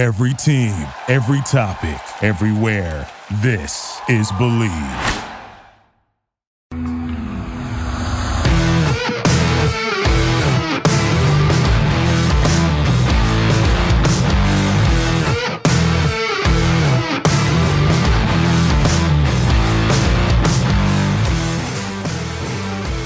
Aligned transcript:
Every 0.00 0.32
team, 0.32 0.72
every 1.08 1.42
topic, 1.42 2.00
everywhere. 2.22 3.06
This 3.42 4.00
is 4.08 4.32
Bleav. 4.32 4.70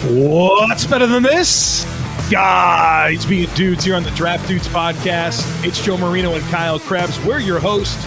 What's 0.07 0.87
better 0.87 1.09
than 1.09 1.25
this? 1.25 1.94
Guys 2.31 3.27
being 3.27 3.51
dudes 3.55 3.85
here 3.85 3.95
on 3.95 4.03
the 4.03 4.11
Draft 4.13 4.49
Dudes 4.49 4.67
podcast. 4.69 5.45
It's 5.63 5.85
Joe 5.85 5.99
Marino 5.99 6.35
and 6.35 6.45
Kyle 6.45 6.79
Crabbs. 6.79 7.23
We're 7.23 7.39
your 7.39 7.61
host. 7.61 7.99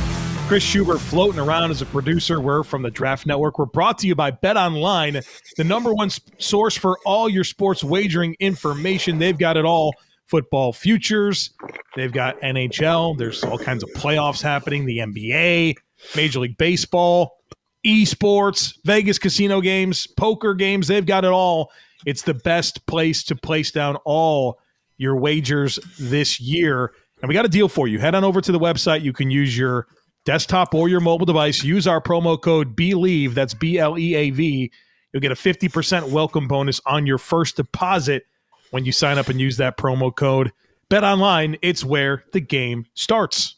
Chris 0.48 0.64
Schubert 0.64 1.00
floating 1.00 1.40
around 1.40 1.70
as 1.70 1.84
a 1.84 1.86
producer. 1.86 2.42
We're 2.42 2.64
from 2.64 2.82
the 2.82 2.90
Draft 2.90 3.28
Network. 3.28 3.60
We're 3.60 3.68
brought 3.68 4.00
to 4.00 4.08
you 4.08 4.16
by 4.16 4.32
Bet 4.32 4.58
Online, 4.58 5.22
the 5.56 5.64
number 5.64 5.94
one 5.94 6.10
source 6.40 6.76
for 6.76 6.98
all 7.06 7.30
your 7.30 7.44
sports 7.44 7.84
wagering 7.84 8.36
information. 8.40 9.20
They've 9.20 9.38
got 9.38 9.56
it 9.56 9.66
all 9.66 9.94
football 10.26 10.74
futures, 10.74 11.52
they've 11.96 12.12
got 12.12 12.40
NHL, 12.42 13.18
there's 13.18 13.44
all 13.44 13.60
kinds 13.60 13.84
of 13.84 13.90
playoffs 13.92 14.42
happening, 14.42 14.86
the 14.86 14.98
NBA, 14.98 15.76
Major 16.16 16.40
League 16.40 16.58
Baseball, 16.58 17.37
esports, 17.86 18.74
Vegas 18.86 19.20
casino 19.20 19.62
games, 19.62 20.08
poker 20.08 20.54
games. 20.54 20.88
They've 20.88 21.06
got 21.06 21.26
it 21.26 21.32
all 21.32 21.72
it's 22.06 22.22
the 22.22 22.34
best 22.34 22.86
place 22.86 23.24
to 23.24 23.36
place 23.36 23.72
down 23.72 23.98
all 24.06 24.60
your 24.98 25.16
wagers 25.16 25.80
this 26.00 26.40
year. 26.40 26.94
And 27.22 27.30
we 27.30 27.34
got 27.34 27.46
a 27.46 27.50
deal 27.50 27.68
for 27.68 27.88
you. 27.88 28.00
Head 28.00 28.16
on 28.16 28.24
over 28.24 28.42
to 28.42 28.52
the 28.52 28.60
website. 28.60 29.02
You 29.02 29.14
can 29.14 29.32
use 29.32 29.58
your 29.58 29.88
desktop 30.26 30.74
or 30.74 30.90
your 30.90 31.00
mobile 31.00 31.26
device. 31.26 31.64
Use 31.64 31.88
our 31.88 32.02
promo 32.02 32.40
code 32.40 32.76
BLEAV. 32.76 33.34
That's 33.34 33.54
B 33.54 33.80
L 33.80 33.98
E 33.98 34.16
A 34.16 34.30
V. 34.30 34.72
You'll 35.12 35.22
get 35.22 35.32
a 35.32 35.36
50% 35.36 36.12
welcome 36.12 36.48
bonus 36.48 36.80
on 36.86 37.08
your 37.08 37.18
first 37.18 37.56
deposit 37.56 38.24
when 38.72 38.86
you 38.86 38.92
sign 38.92 39.18
up 39.18 39.30
and 39.30 39.40
use 39.40 39.58
that 39.58 39.78
promo 39.78 40.16
code. 40.16 40.52
Bet 40.90 41.04
online, 41.04 41.58
it's 41.62 41.84
where 41.84 42.24
the 42.34 42.40
game 42.40 42.86
starts. 42.94 43.56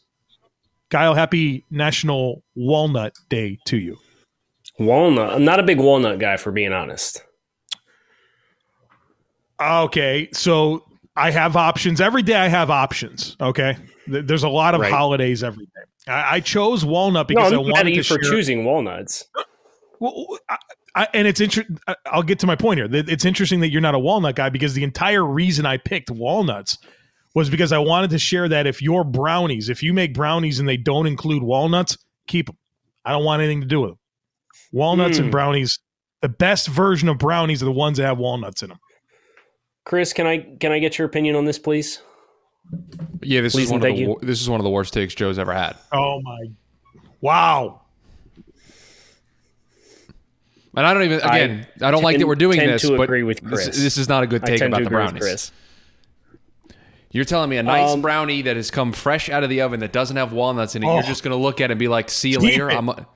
Kyle, 0.90 1.14
happy 1.14 1.64
National 1.70 2.42
Walnut 2.54 3.14
Day 3.28 3.58
to 3.66 3.76
you. 3.76 3.96
Walnut. 4.80 5.34
I'm 5.34 5.44
not 5.44 5.60
a 5.60 5.62
big 5.62 5.78
walnut 5.78 6.18
guy, 6.18 6.38
for 6.38 6.50
being 6.50 6.72
honest. 6.72 7.22
Okay, 9.60 10.30
so 10.32 10.86
I 11.16 11.30
have 11.30 11.54
options 11.54 12.00
every 12.00 12.22
day. 12.22 12.34
I 12.34 12.48
have 12.48 12.70
options. 12.70 13.36
Okay, 13.42 13.76
there's 14.06 14.42
a 14.42 14.48
lot 14.48 14.74
of 14.74 14.80
right. 14.80 14.90
holidays 14.90 15.44
every 15.44 15.66
day. 15.66 16.10
I, 16.10 16.36
I, 16.36 16.40
chose 16.40 16.82
walnut 16.82 17.28
because 17.28 17.52
no, 17.52 17.62
I 17.62 17.70
wanted 17.70 17.94
to 17.94 18.02
for 18.02 18.22
share. 18.22 18.32
choosing 18.32 18.64
walnuts. 18.64 19.26
Well, 19.98 20.38
I, 20.48 20.56
I, 20.94 21.08
and 21.12 21.28
it's 21.28 21.42
interesting. 21.42 21.78
I'll 22.06 22.22
get 22.22 22.38
to 22.38 22.46
my 22.46 22.56
point 22.56 22.78
here. 22.78 22.88
It's 22.90 23.26
interesting 23.26 23.60
that 23.60 23.68
you're 23.68 23.82
not 23.82 23.94
a 23.94 23.98
walnut 23.98 24.34
guy 24.34 24.48
because 24.48 24.72
the 24.72 24.82
entire 24.82 25.26
reason 25.26 25.66
I 25.66 25.76
picked 25.76 26.10
walnuts 26.10 26.78
was 27.34 27.50
because 27.50 27.70
I 27.70 27.78
wanted 27.78 28.08
to 28.10 28.18
share 28.18 28.48
that 28.48 28.66
if 28.66 28.80
your 28.80 29.04
brownies, 29.04 29.68
if 29.68 29.82
you 29.82 29.92
make 29.92 30.14
brownies 30.14 30.58
and 30.58 30.66
they 30.66 30.78
don't 30.78 31.06
include 31.06 31.42
walnuts, 31.42 31.98
keep 32.26 32.46
them. 32.46 32.56
I 33.04 33.12
don't 33.12 33.24
want 33.24 33.42
anything 33.42 33.60
to 33.60 33.66
do 33.66 33.82
with 33.82 33.90
them. 33.90 33.98
Walnuts 34.72 35.16
mm. 35.16 35.20
and 35.20 35.26
hmm. 35.26 35.32
brownies, 35.32 35.78
the 36.22 36.28
best 36.28 36.68
version 36.68 37.08
of 37.08 37.18
brownies 37.18 37.62
are 37.62 37.66
the 37.66 37.72
ones 37.72 37.98
that 37.98 38.04
have 38.04 38.18
walnuts 38.18 38.62
in 38.62 38.68
them. 38.68 38.78
Chris, 39.84 40.12
can 40.12 40.26
I 40.26 40.38
can 40.60 40.72
I 40.72 40.78
get 40.78 40.98
your 40.98 41.06
opinion 41.06 41.36
on 41.36 41.44
this, 41.44 41.58
please? 41.58 42.00
Yeah, 43.22 43.40
this 43.40 43.54
please 43.54 43.64
is 43.64 43.70
one 43.72 43.78
of 43.78 43.82
the 43.82 43.94
you. 43.94 44.18
this 44.22 44.40
is 44.40 44.48
one 44.48 44.60
of 44.60 44.64
the 44.64 44.70
worst 44.70 44.92
takes 44.92 45.14
Joe's 45.14 45.38
ever 45.38 45.52
had. 45.52 45.76
Oh 45.90 46.20
my, 46.22 46.38
wow! 47.20 47.80
And 50.76 50.86
I 50.86 50.94
don't 50.94 51.02
even 51.02 51.20
again. 51.20 51.66
I, 51.80 51.88
I 51.88 51.90
don't 51.90 52.02
like 52.02 52.18
that 52.18 52.26
we're 52.26 52.36
doing 52.36 52.60
this, 52.60 52.88
but 52.88 53.08
this, 53.08 53.66
this, 53.66 53.96
is 53.96 54.08
not 54.08 54.22
a 54.22 54.26
good 54.26 54.44
take 54.44 54.60
about 54.60 54.84
the 54.84 54.90
brownies. 54.90 55.50
You're 57.12 57.24
telling 57.24 57.50
me 57.50 57.56
a 57.56 57.62
nice 57.64 57.90
um, 57.90 58.02
brownie 58.02 58.42
that 58.42 58.54
has 58.54 58.70
come 58.70 58.92
fresh 58.92 59.28
out 59.28 59.42
of 59.42 59.50
the 59.50 59.62
oven 59.62 59.80
that 59.80 59.92
doesn't 59.92 60.16
have 60.16 60.32
walnuts 60.32 60.76
in 60.76 60.84
it. 60.84 60.86
Oh, 60.86 60.94
you're 60.94 61.02
just 61.02 61.24
going 61.24 61.36
to 61.36 61.42
look 61.42 61.60
at 61.60 61.70
it 61.70 61.72
and 61.72 61.78
be 61.80 61.88
like, 61.88 62.08
"See 62.08 62.30
you 62.30 62.38
later." 62.38 62.70
It. 62.70 62.76
I'm. 62.76 62.88
A, 62.88 63.06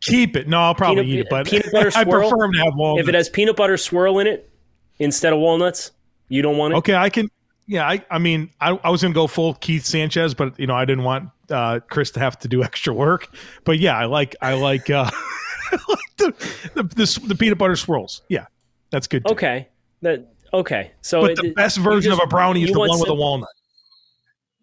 keep 0.00 0.36
it. 0.36 0.48
No, 0.48 0.60
I'll 0.60 0.74
probably 0.74 1.04
peanut, 1.04 1.14
eat 1.14 1.20
it, 1.20 1.26
but 1.30 1.46
peanut 1.46 1.72
butter 1.72 1.90
I 1.96 2.04
prefer 2.04 2.38
them 2.38 2.52
to 2.52 2.58
have 2.58 2.74
walnuts. 2.74 3.02
If 3.02 3.08
it 3.08 3.14
has 3.14 3.28
peanut 3.28 3.56
butter 3.56 3.76
swirl 3.76 4.18
in 4.18 4.26
it 4.26 4.50
instead 4.98 5.32
of 5.32 5.38
walnuts, 5.38 5.92
you 6.28 6.42
don't 6.42 6.56
want 6.56 6.74
it? 6.74 6.76
Okay, 6.78 6.94
I 6.94 7.08
can. 7.10 7.30
Yeah, 7.66 7.86
I, 7.86 8.02
I 8.10 8.18
mean, 8.18 8.50
I, 8.60 8.78
I 8.82 8.88
was 8.88 9.02
going 9.02 9.12
to 9.12 9.14
go 9.14 9.26
full 9.26 9.54
Keith 9.54 9.84
Sanchez, 9.84 10.32
but 10.32 10.58
you 10.58 10.66
know, 10.66 10.74
I 10.74 10.86
didn't 10.86 11.04
want 11.04 11.28
uh, 11.50 11.80
Chris 11.90 12.10
to 12.12 12.20
have 12.20 12.38
to 12.40 12.48
do 12.48 12.62
extra 12.64 12.94
work. 12.94 13.28
But 13.64 13.78
yeah, 13.78 13.96
I 13.96 14.06
like, 14.06 14.34
I 14.40 14.54
like, 14.54 14.88
uh, 14.88 15.10
the, 16.16 16.34
the, 16.74 16.82
the 16.82 17.20
the 17.26 17.34
peanut 17.34 17.58
butter 17.58 17.76
swirls. 17.76 18.22
Yeah, 18.28 18.46
that's 18.90 19.06
good. 19.06 19.26
Too. 19.26 19.32
Okay, 19.32 19.68
that 20.02 20.26
okay. 20.54 20.92
So, 21.02 21.22
but 21.22 21.36
the 21.36 21.52
best 21.52 21.78
version 21.78 22.10
just, 22.10 22.22
of 22.22 22.26
a 22.26 22.28
brownie 22.28 22.64
is 22.64 22.72
the 22.72 22.78
one 22.78 22.98
with 22.98 23.08
a 23.08 23.14
walnut. 23.14 23.48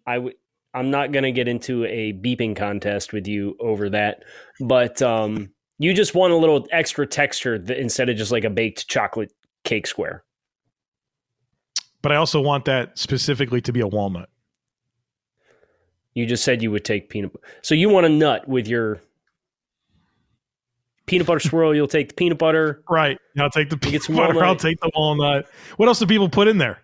I 0.06 0.18
would. 0.18 0.34
I'm 0.76 0.90
not 0.90 1.12
going 1.12 1.24
to 1.24 1.32
get 1.32 1.48
into 1.48 1.84
a 1.86 2.12
beeping 2.12 2.54
contest 2.54 3.12
with 3.12 3.26
you 3.26 3.56
over 3.60 3.90
that, 3.90 4.24
but 4.60 5.00
um, 5.02 5.50
you 5.78 5.94
just 5.94 6.14
want 6.14 6.32
a 6.32 6.36
little 6.36 6.66
extra 6.70 7.06
texture 7.06 7.54
instead 7.54 8.08
of 8.08 8.16
just 8.16 8.30
like 8.30 8.44
a 8.44 8.50
baked 8.50 8.86
chocolate 8.88 9.32
cake 9.64 9.86
square 9.86 10.24
but 12.06 12.12
I 12.12 12.16
also 12.18 12.40
want 12.40 12.66
that 12.66 12.96
specifically 12.96 13.60
to 13.62 13.72
be 13.72 13.80
a 13.80 13.86
walnut. 13.88 14.28
You 16.14 16.24
just 16.24 16.44
said 16.44 16.62
you 16.62 16.70
would 16.70 16.84
take 16.84 17.08
peanut. 17.08 17.32
So 17.62 17.74
you 17.74 17.88
want 17.88 18.06
a 18.06 18.08
nut 18.08 18.46
with 18.46 18.68
your 18.68 19.00
peanut 21.06 21.26
butter 21.26 21.40
swirl. 21.40 21.74
You'll 21.74 21.88
take 21.88 22.10
the 22.10 22.14
peanut 22.14 22.38
butter. 22.38 22.84
Right. 22.88 23.18
I'll 23.36 23.50
take 23.50 23.70
the 23.70 23.76
peanut 23.76 24.06
butter. 24.06 24.34
Walnut. 24.34 24.44
I'll 24.44 24.54
take 24.54 24.78
the 24.78 24.90
walnut. 24.94 25.48
What 25.78 25.88
else 25.88 25.98
do 25.98 26.06
people 26.06 26.28
put 26.28 26.46
in 26.46 26.58
there? 26.58 26.78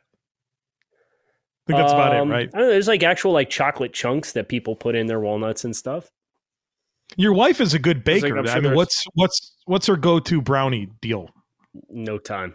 I 1.68 1.72
think 1.72 1.78
that's 1.78 1.92
um, 1.92 1.98
about 1.98 2.14
it, 2.14 2.20
um, 2.20 2.30
right? 2.30 2.50
I 2.52 2.58
don't 2.58 2.66
know, 2.68 2.72
there's 2.72 2.88
like 2.88 3.02
actual 3.02 3.32
like 3.32 3.50
chocolate 3.50 3.92
chunks 3.92 4.32
that 4.32 4.48
people 4.48 4.74
put 4.74 4.94
in 4.94 5.06
their 5.06 5.20
walnuts 5.20 5.64
and 5.64 5.74
stuff. 5.76 6.10
Your 7.16 7.32
wife 7.32 7.60
is 7.60 7.74
a 7.74 7.78
good 7.78 8.04
baker. 8.04 8.34
Like, 8.34 8.46
sure 8.46 8.56
I 8.56 8.60
mean, 8.60 8.74
what's 8.74 9.04
what's 9.14 9.54
what's 9.66 9.86
her 9.86 9.96
go-to 9.96 10.40
brownie 10.40 10.88
deal? 11.00 11.28
No 11.90 12.18
time 12.18 12.54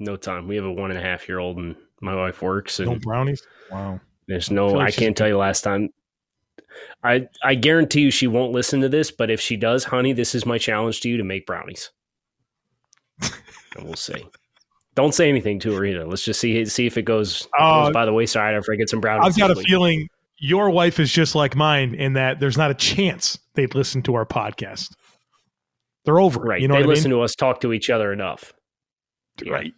no 0.00 0.16
time. 0.16 0.48
We 0.48 0.56
have 0.56 0.64
a 0.64 0.72
one 0.72 0.90
and 0.90 0.98
a 0.98 1.02
half 1.02 1.28
year 1.28 1.38
old, 1.38 1.56
and 1.58 1.76
my 2.00 2.14
wife 2.14 2.42
works. 2.42 2.78
And 2.80 2.90
no 2.90 2.98
brownies. 2.98 3.42
Wow. 3.70 4.00
There's 4.26 4.50
no. 4.50 4.68
I, 4.68 4.72
like 4.72 4.88
I 4.88 4.90
can't 4.96 5.16
tell 5.16 5.28
you 5.28 5.36
last 5.36 5.62
time. 5.62 5.90
I 7.02 7.28
I 7.42 7.54
guarantee 7.54 8.02
you 8.02 8.10
she 8.10 8.26
won't 8.26 8.52
listen 8.52 8.80
to 8.82 8.88
this, 8.88 9.10
but 9.10 9.30
if 9.30 9.40
she 9.40 9.56
does, 9.56 9.84
honey, 9.84 10.12
this 10.12 10.34
is 10.34 10.46
my 10.46 10.58
challenge 10.58 11.00
to 11.00 11.08
you 11.08 11.16
to 11.16 11.24
make 11.24 11.46
brownies. 11.46 11.90
and 13.22 13.84
we'll 13.84 13.94
see. 13.94 14.24
Don't 14.98 15.14
say 15.14 15.28
anything 15.28 15.60
to 15.60 15.72
her 15.74 15.84
either. 15.84 16.04
Let's 16.04 16.24
just 16.24 16.40
see 16.40 16.64
see 16.64 16.84
if 16.84 16.98
it 16.98 17.02
goes, 17.02 17.46
uh, 17.56 17.84
goes 17.84 17.92
by 17.92 18.04
the 18.04 18.12
wayside 18.12 18.56
after 18.56 18.72
I 18.72 18.74
get 18.74 18.88
some 18.90 19.00
brownies. 19.00 19.28
I've 19.28 19.38
got 19.38 19.52
a 19.52 19.54
week. 19.54 19.68
feeling 19.68 20.08
your 20.38 20.70
wife 20.70 20.98
is 20.98 21.12
just 21.12 21.36
like 21.36 21.54
mine 21.54 21.94
in 21.94 22.14
that 22.14 22.40
there's 22.40 22.58
not 22.58 22.72
a 22.72 22.74
chance 22.74 23.38
they'd 23.54 23.76
listen 23.76 24.02
to 24.02 24.16
our 24.16 24.26
podcast. 24.26 24.92
They're 26.04 26.18
over. 26.18 26.40
Right. 26.40 26.60
You 26.60 26.66
know 26.66 26.74
they 26.74 26.82
listen 26.82 27.12
mean? 27.12 27.18
to 27.20 27.22
us 27.22 27.36
talk 27.36 27.60
to 27.60 27.72
each 27.72 27.90
other 27.90 28.12
enough. 28.12 28.52
Yeah. 29.40 29.52
Right 29.52 29.72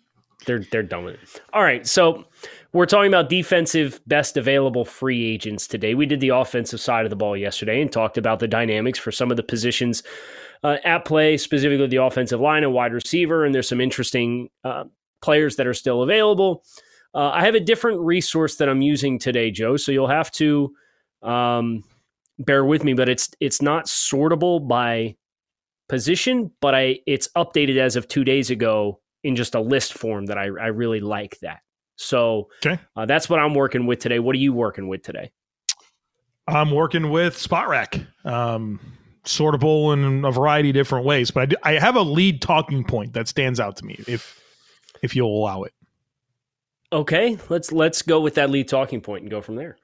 they're 0.46 0.64
they're 0.70 0.82
done 0.82 1.04
with 1.04 1.14
it. 1.16 1.42
All 1.52 1.62
right, 1.62 1.86
so 1.86 2.24
we're 2.72 2.86
talking 2.86 3.08
about 3.08 3.28
defensive 3.28 4.00
best 4.06 4.36
available 4.36 4.84
free 4.84 5.24
agents 5.24 5.66
today. 5.66 5.94
We 5.94 6.06
did 6.06 6.20
the 6.20 6.30
offensive 6.30 6.80
side 6.80 7.04
of 7.04 7.10
the 7.10 7.16
ball 7.16 7.36
yesterday 7.36 7.80
and 7.80 7.90
talked 7.90 8.16
about 8.16 8.38
the 8.38 8.48
dynamics 8.48 8.98
for 8.98 9.12
some 9.12 9.30
of 9.30 9.36
the 9.36 9.42
positions 9.42 10.02
uh, 10.62 10.76
at 10.84 11.04
play, 11.04 11.36
specifically 11.36 11.86
the 11.88 11.96
offensive 11.96 12.40
line 12.40 12.64
and 12.64 12.72
wide 12.72 12.92
receiver. 12.92 13.44
And 13.44 13.54
there's 13.54 13.68
some 13.68 13.80
interesting 13.80 14.48
uh, 14.64 14.84
players 15.20 15.56
that 15.56 15.66
are 15.66 15.74
still 15.74 16.02
available. 16.02 16.64
Uh, 17.14 17.30
I 17.30 17.44
have 17.44 17.54
a 17.54 17.60
different 17.60 18.00
resource 18.00 18.56
that 18.56 18.68
I'm 18.68 18.82
using 18.82 19.18
today, 19.18 19.50
Joe. 19.50 19.76
So 19.76 19.92
you'll 19.92 20.08
have 20.08 20.30
to 20.32 20.72
um, 21.22 21.84
bear 22.38 22.64
with 22.64 22.84
me, 22.84 22.94
but 22.94 23.08
it's 23.08 23.30
it's 23.40 23.60
not 23.60 23.86
sortable 23.86 24.66
by 24.66 25.16
position, 25.88 26.50
but 26.60 26.74
I 26.74 27.00
it's 27.06 27.28
updated 27.36 27.78
as 27.78 27.96
of 27.96 28.08
two 28.08 28.24
days 28.24 28.50
ago 28.50 29.00
in 29.22 29.36
just 29.36 29.54
a 29.54 29.60
list 29.60 29.92
form 29.94 30.26
that 30.26 30.38
I, 30.38 30.44
I 30.44 30.68
really 30.68 31.00
like 31.00 31.38
that. 31.40 31.60
So 31.96 32.48
okay. 32.64 32.80
uh, 32.96 33.04
that's 33.04 33.28
what 33.28 33.40
I'm 33.40 33.54
working 33.54 33.86
with 33.86 33.98
today. 33.98 34.18
What 34.18 34.34
are 34.34 34.38
you 34.38 34.54
working 34.54 34.88
with 34.88 35.02
today? 35.02 35.32
I'm 36.48 36.70
working 36.70 37.10
with 37.10 37.36
Spotrac, 37.36 38.06
um, 38.24 38.80
sortable 39.24 39.92
in 39.92 40.24
a 40.24 40.32
variety 40.32 40.70
of 40.70 40.74
different 40.74 41.04
ways, 41.04 41.30
but 41.30 41.42
I, 41.42 41.46
do, 41.46 41.56
I 41.62 41.72
have 41.72 41.96
a 41.96 42.00
lead 42.00 42.40
talking 42.40 42.84
point 42.84 43.12
that 43.12 43.28
stands 43.28 43.60
out 43.60 43.76
to 43.76 43.84
me 43.84 44.00
if 44.08 44.40
if 45.02 45.16
you'll 45.16 45.36
allow 45.36 45.62
it. 45.64 45.72
Okay, 46.92 47.38
let's 47.48 47.70
let's 47.70 48.02
go 48.02 48.20
with 48.20 48.34
that 48.34 48.50
lead 48.50 48.68
talking 48.68 49.00
point 49.00 49.22
and 49.22 49.30
go 49.30 49.40
from 49.40 49.56
there. 49.56 49.76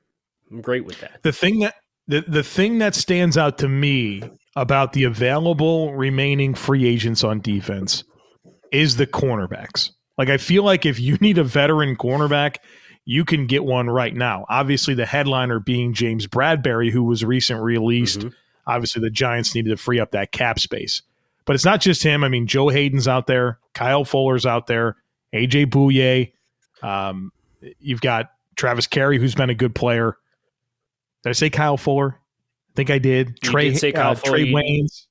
I'm 0.50 0.60
great 0.60 0.84
with 0.84 1.00
that. 1.00 1.22
The 1.22 1.32
thing 1.32 1.60
that 1.60 1.74
the, 2.08 2.24
the 2.26 2.42
thing 2.42 2.78
that 2.78 2.94
stands 2.94 3.36
out 3.36 3.58
to 3.58 3.68
me 3.68 4.22
about 4.56 4.92
the 4.92 5.04
available 5.04 5.94
remaining 5.94 6.54
free 6.54 6.86
agents 6.86 7.22
on 7.24 7.40
defense 7.40 8.04
is 8.72 8.96
the 8.96 9.06
cornerbacks. 9.06 9.90
Like 10.18 10.28
I 10.28 10.38
feel 10.38 10.62
like 10.62 10.86
if 10.86 10.98
you 10.98 11.16
need 11.20 11.38
a 11.38 11.44
veteran 11.44 11.96
cornerback, 11.96 12.56
you 13.04 13.24
can 13.24 13.46
get 13.46 13.64
one 13.64 13.88
right 13.88 14.14
now. 14.14 14.44
Obviously, 14.48 14.94
the 14.94 15.06
headliner 15.06 15.60
being 15.60 15.94
James 15.94 16.26
Bradberry, 16.26 16.90
who 16.90 17.04
was 17.04 17.24
recent 17.24 17.62
released. 17.62 18.20
Mm-hmm. 18.20 18.28
Obviously, 18.66 19.00
the 19.00 19.10
Giants 19.10 19.54
needed 19.54 19.70
to 19.70 19.76
free 19.76 20.00
up 20.00 20.10
that 20.10 20.32
cap 20.32 20.58
space. 20.58 21.02
But 21.44 21.54
it's 21.54 21.64
not 21.64 21.80
just 21.80 22.02
him. 22.02 22.24
I 22.24 22.28
mean, 22.28 22.48
Joe 22.48 22.68
Haden's 22.68 23.06
out 23.06 23.28
there, 23.28 23.60
Kyle 23.74 24.04
Fuller's 24.04 24.44
out 24.44 24.66
there, 24.66 24.96
AJ 25.34 25.66
Bouye. 25.66 26.32
Um, 26.82 27.32
you've 27.78 28.00
got 28.00 28.30
Travis 28.56 28.86
Carey, 28.86 29.18
who's 29.18 29.34
been 29.34 29.50
a 29.50 29.54
good 29.54 29.74
player. 29.74 30.16
Did 31.22 31.30
I 31.30 31.32
say 31.32 31.50
Kyle 31.50 31.76
Fuller? 31.76 32.18
I 32.18 32.72
think 32.76 32.90
I 32.90 32.98
did. 32.98 33.38
You 33.42 33.50
Trey, 33.50 33.72
did 33.72 33.96
uh. 33.96 34.14
Trae 34.14 34.52
Waynes. 34.52 35.06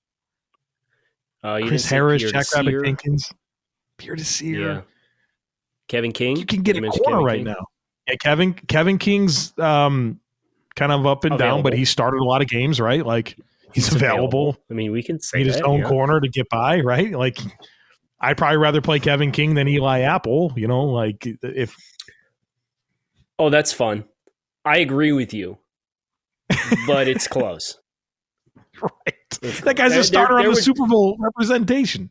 Uh, 1.44 1.68
Chris 1.68 1.88
Harris, 1.88 2.24
Jack 2.24 2.46
Rabbit 2.56 2.84
Jenkins. 2.84 3.32
Pierre 3.98 4.16
Desir. 4.16 4.60
Yeah. 4.60 4.82
Kevin 5.88 6.12
King. 6.12 6.38
You 6.38 6.46
can 6.46 6.64
get 6.64 6.76
a 6.76 6.82
corner 6.82 7.04
Kevin 7.04 7.24
right 7.24 7.36
King. 7.38 7.44
now. 7.46 7.66
Yeah, 8.08 8.16
Kevin 8.16 8.54
Kevin 8.54 8.98
King's 8.98 9.58
um, 9.60 10.20
kind 10.76 10.92
of 10.92 11.06
up 11.06 11.24
and 11.24 11.36
available. 11.36 11.58
down, 11.58 11.64
but 11.64 11.74
he 11.74 11.86
started 11.86 12.20
a 12.20 12.24
lot 12.24 12.42
of 12.42 12.48
games, 12.48 12.80
right? 12.80 13.06
Like 13.06 13.36
he's, 13.74 13.88
he's 13.88 13.96
available. 13.96 14.50
available. 14.50 14.58
I 14.72 14.74
mean, 14.74 14.92
we 14.92 15.04
can 15.04 15.20
say 15.20 15.40
need 15.40 15.48
his 15.48 15.62
own 15.62 15.82
yeah. 15.82 15.90
corner 15.90 16.20
to 16.20 16.30
get 16.30 16.50
by, 16.50 16.80
right? 16.82 17.12
Like 17.12 17.38
I'd 18.20 18.38
probably 18.38 18.58
rather 18.58 18.82
play 18.82 19.00
Kevin 19.00 19.32
King 19.32 19.56
than 19.56 19.68
Eli 19.68 20.02
Apple. 20.02 20.54
You 20.56 20.68
know, 20.68 20.86
like 20.86 21.28
if. 21.42 21.76
Oh, 23.38 23.50
that's 23.50 23.74
fun. 23.74 24.06
I 24.64 24.78
agree 24.78 25.12
with 25.12 25.34
you, 25.34 25.58
but 26.88 27.08
it's 27.08 27.28
close. 27.30 27.78
right. 28.82 29.16
It's 29.42 29.62
that 29.62 29.76
guy's 29.76 29.96
a 29.96 30.04
starter 30.04 30.36
there, 30.36 30.44
there 30.44 30.50
on 30.50 30.54
the 30.54 30.58
would, 30.58 30.64
Super 30.64 30.88
Bowl 30.88 31.18
representation. 31.20 32.10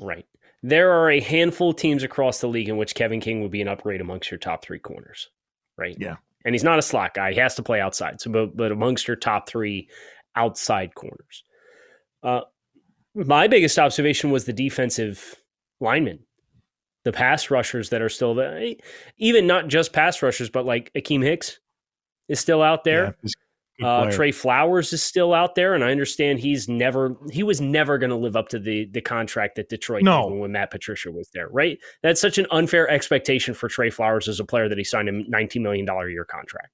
Right. 0.00 0.26
There 0.62 0.92
are 0.92 1.10
a 1.10 1.20
handful 1.20 1.70
of 1.70 1.76
teams 1.76 2.02
across 2.02 2.40
the 2.40 2.48
league 2.48 2.68
in 2.68 2.76
which 2.76 2.94
Kevin 2.94 3.20
King 3.20 3.42
would 3.42 3.50
be 3.50 3.60
an 3.60 3.68
upgrade 3.68 4.00
amongst 4.00 4.30
your 4.30 4.38
top 4.38 4.64
three 4.64 4.78
corners. 4.78 5.28
Right. 5.76 5.96
Yeah. 5.98 6.16
And 6.44 6.54
he's 6.54 6.64
not 6.64 6.78
a 6.78 6.82
slot 6.82 7.14
guy. 7.14 7.32
He 7.32 7.40
has 7.40 7.54
to 7.56 7.62
play 7.62 7.80
outside. 7.80 8.20
So, 8.20 8.30
but, 8.30 8.56
but 8.56 8.72
amongst 8.72 9.06
your 9.06 9.16
top 9.16 9.48
three 9.48 9.88
outside 10.34 10.94
corners. 10.94 11.44
Uh, 12.22 12.42
my 13.16 13.48
biggest 13.48 13.78
observation 13.78 14.30
was 14.30 14.44
the 14.44 14.52
defensive 14.52 15.36
linemen, 15.80 16.20
the 17.04 17.12
pass 17.12 17.50
rushers 17.50 17.90
that 17.90 18.02
are 18.02 18.08
still 18.08 18.34
there. 18.34 18.74
Even 19.16 19.46
not 19.46 19.68
just 19.68 19.92
pass 19.92 20.22
rushers, 20.22 20.50
but 20.50 20.66
like 20.66 20.92
Akiem 20.94 21.22
Hicks 21.22 21.58
is 22.28 22.38
still 22.38 22.62
out 22.62 22.84
there. 22.84 23.16
Yeah, 23.24 23.30
uh, 23.82 24.10
Trey 24.10 24.32
Flowers 24.32 24.92
is 24.92 25.02
still 25.02 25.34
out 25.34 25.54
there, 25.54 25.74
and 25.74 25.84
I 25.84 25.90
understand 25.90 26.40
he's 26.40 26.66
never 26.68 27.14
he 27.30 27.42
was 27.42 27.60
never 27.60 27.98
going 27.98 28.10
to 28.10 28.16
live 28.16 28.34
up 28.34 28.48
to 28.50 28.58
the 28.58 28.86
the 28.86 29.02
contract 29.02 29.56
that 29.56 29.68
Detroit 29.68 30.02
no. 30.02 30.28
when 30.28 30.52
Matt 30.52 30.70
Patricia 30.70 31.10
was 31.10 31.28
there. 31.34 31.48
Right? 31.48 31.78
That's 32.02 32.20
such 32.20 32.38
an 32.38 32.46
unfair 32.50 32.88
expectation 32.88 33.52
for 33.52 33.68
Trey 33.68 33.90
Flowers 33.90 34.28
as 34.28 34.40
a 34.40 34.44
player 34.44 34.68
that 34.68 34.78
he 34.78 34.84
signed 34.84 35.08
a 35.08 35.12
nineteen 35.12 35.62
million 35.62 35.84
dollar 35.84 36.08
year 36.08 36.24
contract. 36.24 36.70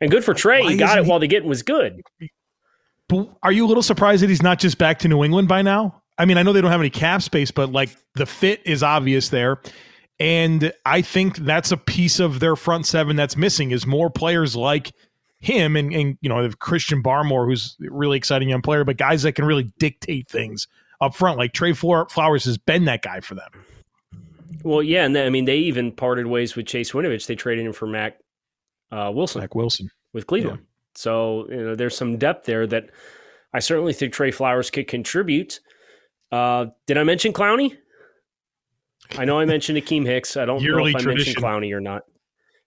And 0.00 0.10
good 0.10 0.24
for 0.24 0.34
Trey, 0.34 0.62
Why 0.62 0.72
he 0.72 0.76
got 0.76 0.98
it 0.98 1.04
he, 1.04 1.10
while 1.10 1.18
the 1.18 1.26
getting 1.26 1.48
was 1.48 1.62
good. 1.62 2.02
But 3.12 3.28
are 3.42 3.52
you 3.52 3.66
a 3.66 3.68
little 3.68 3.82
surprised 3.82 4.22
that 4.22 4.30
he's 4.30 4.42
not 4.42 4.58
just 4.58 4.78
back 4.78 4.98
to 5.00 5.08
New 5.08 5.22
England 5.22 5.46
by 5.46 5.60
now? 5.60 6.02
I 6.16 6.24
mean, 6.24 6.38
I 6.38 6.42
know 6.42 6.54
they 6.54 6.62
don't 6.62 6.70
have 6.70 6.80
any 6.80 6.88
cap 6.88 7.20
space, 7.20 7.50
but 7.50 7.70
like 7.70 7.90
the 8.14 8.24
fit 8.24 8.62
is 8.64 8.82
obvious 8.82 9.28
there. 9.28 9.60
And 10.18 10.72
I 10.86 11.02
think 11.02 11.36
that's 11.36 11.72
a 11.72 11.76
piece 11.76 12.20
of 12.20 12.40
their 12.40 12.56
front 12.56 12.86
seven 12.86 13.16
that's 13.16 13.36
missing 13.36 13.70
is 13.70 13.86
more 13.86 14.08
players 14.08 14.56
like 14.56 14.92
him 15.40 15.76
and, 15.76 15.92
and 15.92 16.16
you 16.22 16.28
know, 16.30 16.48
Christian 16.58 17.02
Barmore, 17.02 17.46
who's 17.46 17.76
a 17.84 17.90
really 17.90 18.16
exciting 18.16 18.48
young 18.48 18.62
player, 18.62 18.84
but 18.84 18.96
guys 18.96 19.22
that 19.24 19.32
can 19.32 19.44
really 19.44 19.70
dictate 19.78 20.28
things 20.28 20.66
up 21.02 21.14
front. 21.14 21.36
Like 21.36 21.52
Trey 21.52 21.74
Flowers 21.74 22.44
has 22.44 22.56
been 22.56 22.84
that 22.86 23.02
guy 23.02 23.20
for 23.20 23.34
them. 23.34 23.50
Well, 24.62 24.82
yeah, 24.82 25.04
and 25.04 25.14
then, 25.14 25.26
I 25.26 25.30
mean 25.30 25.44
they 25.44 25.58
even 25.58 25.92
parted 25.92 26.28
ways 26.28 26.56
with 26.56 26.66
Chase 26.66 26.92
Winovich. 26.92 27.26
They 27.26 27.34
traded 27.34 27.66
him 27.66 27.72
for 27.74 27.86
Mack 27.86 28.20
uh, 28.90 29.10
Wilson. 29.12 29.42
Mack 29.42 29.54
Wilson 29.54 29.90
with 30.14 30.26
Cleveland. 30.26 30.60
Yeah. 30.62 30.66
So 30.94 31.46
you 31.48 31.64
know, 31.64 31.74
there's 31.74 31.96
some 31.96 32.18
depth 32.18 32.46
there 32.46 32.66
that 32.66 32.90
I 33.52 33.60
certainly 33.60 33.92
think 33.92 34.12
Trey 34.12 34.30
Flowers 34.30 34.70
could 34.70 34.88
contribute. 34.88 35.60
Uh, 36.30 36.66
did 36.86 36.98
I 36.98 37.04
mention 37.04 37.32
Clowney? 37.32 37.76
I 39.18 39.24
know 39.24 39.38
I 39.38 39.44
mentioned 39.44 39.78
Akiem 39.78 40.06
Hicks. 40.06 40.36
I 40.36 40.44
don't 40.44 40.62
Yearly 40.62 40.92
know 40.92 40.98
if 40.98 41.06
I 41.06 41.08
mentioned 41.08 41.36
Clowney 41.36 41.74
or 41.74 41.80
not. 41.80 42.02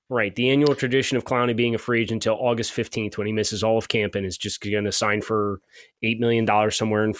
Right. 0.07 0.35
The 0.35 0.51
annual 0.51 0.75
tradition 0.75 1.17
of 1.17 1.25
Clowney 1.25 1.55
being 1.55 1.73
a 1.73 1.79
free 1.79 2.01
agent 2.01 2.25
until 2.25 2.39
August 2.39 2.73
15th 2.73 3.17
when 3.17 3.25
he 3.25 3.33
misses 3.33 3.63
all 3.63 3.79
of 3.79 3.87
camp 3.87 4.13
and 4.13 4.23
is 4.23 4.37
just 4.37 4.61
going 4.61 4.83
to 4.83 4.91
sign 4.91 5.21
for 5.21 5.61
$8 6.03 6.19
million 6.19 6.71
somewhere 6.71 7.05
in, 7.05 7.15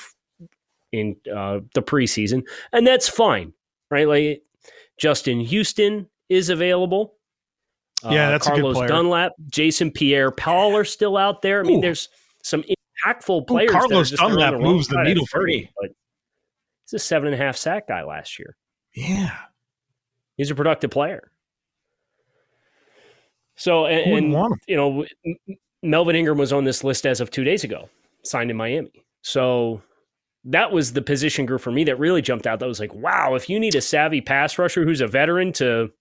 in 0.91 1.15
uh, 1.35 1.61
the 1.73 1.81
preseason. 1.81 2.43
And 2.71 2.85
that's 2.85 3.09
fine. 3.09 3.53
Right. 3.89 4.07
Like 4.07 4.43
Justin 4.99 5.39
Houston 5.39 6.07
is 6.29 6.49
available. 6.49 7.15
Yeah, 8.09 8.27
uh, 8.27 8.31
that's 8.31 8.47
Carlos 8.47 8.77
Dunlap, 8.87 9.33
Jason 9.47 9.91
Pierre 9.91 10.31
Paul 10.31 10.75
are 10.75 10.85
still 10.85 11.17
out 11.17 11.41
there. 11.41 11.59
I 11.59 11.63
mean, 11.63 11.79
Ooh. 11.79 11.81
there's 11.81 12.09
some 12.43 12.63
impactful 13.05 13.47
players. 13.47 13.71
Ooh, 13.71 13.73
Carlos 13.73 14.11
Dunlap 14.11 14.53
the 14.53 14.59
moves 14.59 14.87
the 14.87 15.01
needle 15.03 15.25
for 15.25 15.43
me. 15.43 15.69
He's 16.85 16.93
a 16.93 16.99
seven 16.99 17.27
and 17.27 17.41
a 17.41 17.43
half 17.43 17.57
sack 17.57 17.87
guy 17.87 18.03
last 18.03 18.37
year. 18.39 18.55
Yeah, 18.93 19.35
he's 20.37 20.51
a 20.51 20.55
productive 20.55 20.91
player. 20.91 21.31
So, 23.57 23.85
and, 23.85 24.33
and 24.33 24.55
you 24.67 24.75
know, 24.75 25.05
Melvin 25.81 26.15
Ingram 26.15 26.37
was 26.37 26.51
on 26.51 26.65
this 26.65 26.83
list 26.83 27.05
as 27.05 27.21
of 27.21 27.31
two 27.31 27.43
days 27.43 27.63
ago, 27.63 27.89
signed 28.23 28.51
in 28.51 28.57
Miami. 28.57 29.05
So 29.21 29.81
that 30.45 30.71
was 30.71 30.93
the 30.93 31.01
position 31.01 31.45
group 31.45 31.61
for 31.61 31.71
me 31.71 31.83
that 31.85 31.97
really 31.97 32.21
jumped 32.21 32.47
out. 32.47 32.59
That 32.59 32.67
was 32.67 32.79
like, 32.79 32.93
wow, 32.93 33.35
if 33.35 33.49
you 33.49 33.59
need 33.59 33.75
a 33.75 33.81
savvy 33.81 34.21
pass 34.21 34.57
rusher 34.57 34.83
who's 34.83 35.01
a 35.01 35.07
veteran 35.07 35.53
to 35.53 35.91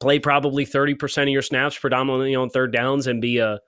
play 0.00 0.18
probably 0.18 0.64
30% 0.64 1.22
of 1.22 1.28
your 1.28 1.42
snaps 1.42 1.78
predominantly 1.78 2.34
on 2.34 2.50
third 2.50 2.72
downs 2.72 3.06
and 3.06 3.20
be 3.20 3.38
a, 3.38 3.60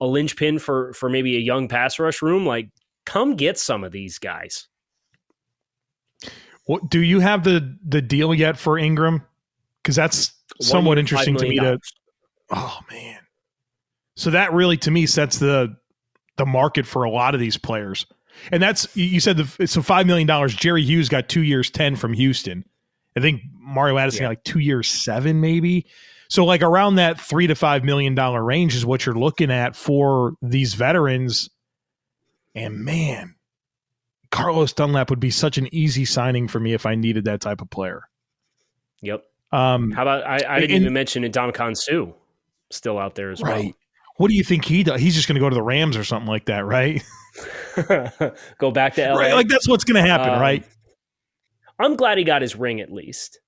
a 0.00 0.06
linchpin 0.06 0.58
for, 0.58 0.92
for 0.94 1.08
maybe 1.08 1.36
a 1.36 1.40
young 1.40 1.68
pass 1.68 1.98
rush 1.98 2.22
room, 2.22 2.46
like 2.46 2.68
come 3.06 3.36
get 3.36 3.58
some 3.58 3.84
of 3.84 3.92
these 3.92 4.18
guys. 4.18 4.68
What 6.66 6.88
do 6.88 7.00
you 7.00 7.20
have 7.20 7.42
the 7.42 7.76
the 7.84 8.00
deal 8.00 8.32
yet 8.32 8.56
for 8.56 8.78
Ingram? 8.78 9.26
Because 9.82 9.96
that's 9.96 10.32
somewhat 10.60 10.98
interesting 10.98 11.36
to 11.36 11.48
me 11.48 11.58
to 11.58 11.80
Oh 12.50 12.78
man. 12.90 13.18
So 14.16 14.30
that 14.30 14.52
really 14.52 14.76
to 14.78 14.90
me 14.90 15.06
sets 15.06 15.38
the 15.38 15.76
the 16.36 16.46
market 16.46 16.86
for 16.86 17.04
a 17.04 17.10
lot 17.10 17.34
of 17.34 17.40
these 17.40 17.56
players. 17.56 18.06
And 18.52 18.62
that's 18.62 18.94
you 18.96 19.20
said 19.20 19.36
the 19.36 19.66
so 19.66 19.82
five 19.82 20.06
million 20.06 20.26
dollars. 20.26 20.54
Jerry 20.54 20.82
Hughes 20.82 21.08
got 21.08 21.28
two 21.28 21.42
years 21.42 21.70
ten 21.70 21.96
from 21.96 22.12
Houston. 22.12 22.64
I 23.16 23.20
think 23.20 23.42
Mario 23.54 23.98
Addison 23.98 24.22
yeah. 24.22 24.26
got 24.26 24.30
like 24.30 24.44
two 24.44 24.60
years 24.60 24.88
seven, 24.88 25.40
maybe. 25.40 25.86
So 26.28 26.44
like 26.44 26.62
around 26.62 26.94
that 26.96 27.20
three 27.20 27.48
to 27.48 27.54
five 27.54 27.84
million 27.84 28.14
dollar 28.14 28.42
range 28.42 28.74
is 28.74 28.86
what 28.86 29.04
you're 29.04 29.18
looking 29.18 29.50
at 29.50 29.74
for 29.74 30.34
these 30.42 30.74
veterans. 30.74 31.50
And 32.54 32.84
man, 32.84 33.34
Carlos 34.30 34.72
Dunlap 34.72 35.10
would 35.10 35.20
be 35.20 35.30
such 35.30 35.58
an 35.58 35.72
easy 35.74 36.04
signing 36.04 36.46
for 36.46 36.60
me 36.60 36.72
if 36.72 36.86
I 36.86 36.94
needed 36.94 37.24
that 37.24 37.40
type 37.40 37.60
of 37.60 37.68
player. 37.70 38.08
Yep. 39.02 39.24
Um, 39.52 39.90
How 39.90 40.02
about 40.02 40.24
I, 40.24 40.34
I 40.34 40.60
didn't 40.60 40.76
and, 40.76 40.82
even 40.82 40.92
mention 40.92 41.24
Ndamukong 41.24 41.76
Suh 41.76 42.12
still 42.70 42.98
out 42.98 43.16
there 43.16 43.30
as 43.30 43.42
right. 43.42 43.64
well. 43.64 43.72
What 44.16 44.28
do 44.28 44.36
you 44.36 44.44
think 44.44 44.64
he 44.64 44.82
does? 44.82 45.00
He's 45.00 45.14
just 45.14 45.26
going 45.26 45.34
to 45.34 45.40
go 45.40 45.48
to 45.48 45.54
the 45.54 45.62
Rams 45.62 45.96
or 45.96 46.04
something 46.04 46.28
like 46.28 46.44
that, 46.44 46.64
right? 46.66 47.02
go 48.58 48.70
back 48.70 48.94
to 48.94 49.14
LA. 49.14 49.18
Right, 49.18 49.34
like 49.34 49.48
that's 49.48 49.66
what's 49.66 49.82
going 49.82 50.02
to 50.02 50.08
happen, 50.08 50.34
um, 50.34 50.40
right? 50.40 50.64
I'm 51.80 51.96
glad 51.96 52.18
he 52.18 52.24
got 52.24 52.42
his 52.42 52.56
ring 52.56 52.80
at 52.80 52.92
least. 52.92 53.40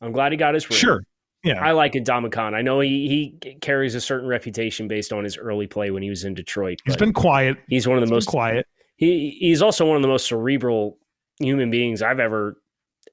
I'm 0.00 0.12
glad 0.12 0.32
he 0.32 0.38
got 0.38 0.54
his 0.54 0.68
ring. 0.68 0.78
Sure. 0.78 1.02
Yeah. 1.44 1.64
I 1.64 1.72
like 1.72 1.92
Ndamukong. 1.92 2.54
I 2.54 2.62
know 2.62 2.80
he, 2.80 3.38
he 3.42 3.54
carries 3.60 3.94
a 3.94 4.00
certain 4.00 4.28
reputation 4.28 4.88
based 4.88 5.12
on 5.12 5.22
his 5.22 5.38
early 5.38 5.66
play 5.66 5.90
when 5.90 6.02
he 6.02 6.10
was 6.10 6.24
in 6.24 6.34
Detroit. 6.34 6.80
He's 6.84 6.96
been 6.96 7.12
quiet. 7.12 7.58
He's 7.68 7.86
one 7.86 7.98
of 7.98 8.00
the 8.00 8.06
he's 8.06 8.26
most 8.26 8.26
quiet. 8.26 8.66
He 8.96 9.36
he's 9.38 9.62
also 9.62 9.86
one 9.86 9.96
of 9.96 10.02
the 10.02 10.08
most 10.08 10.26
cerebral 10.26 10.98
human 11.38 11.70
beings 11.70 12.02
I've 12.02 12.18
ever 12.18 12.56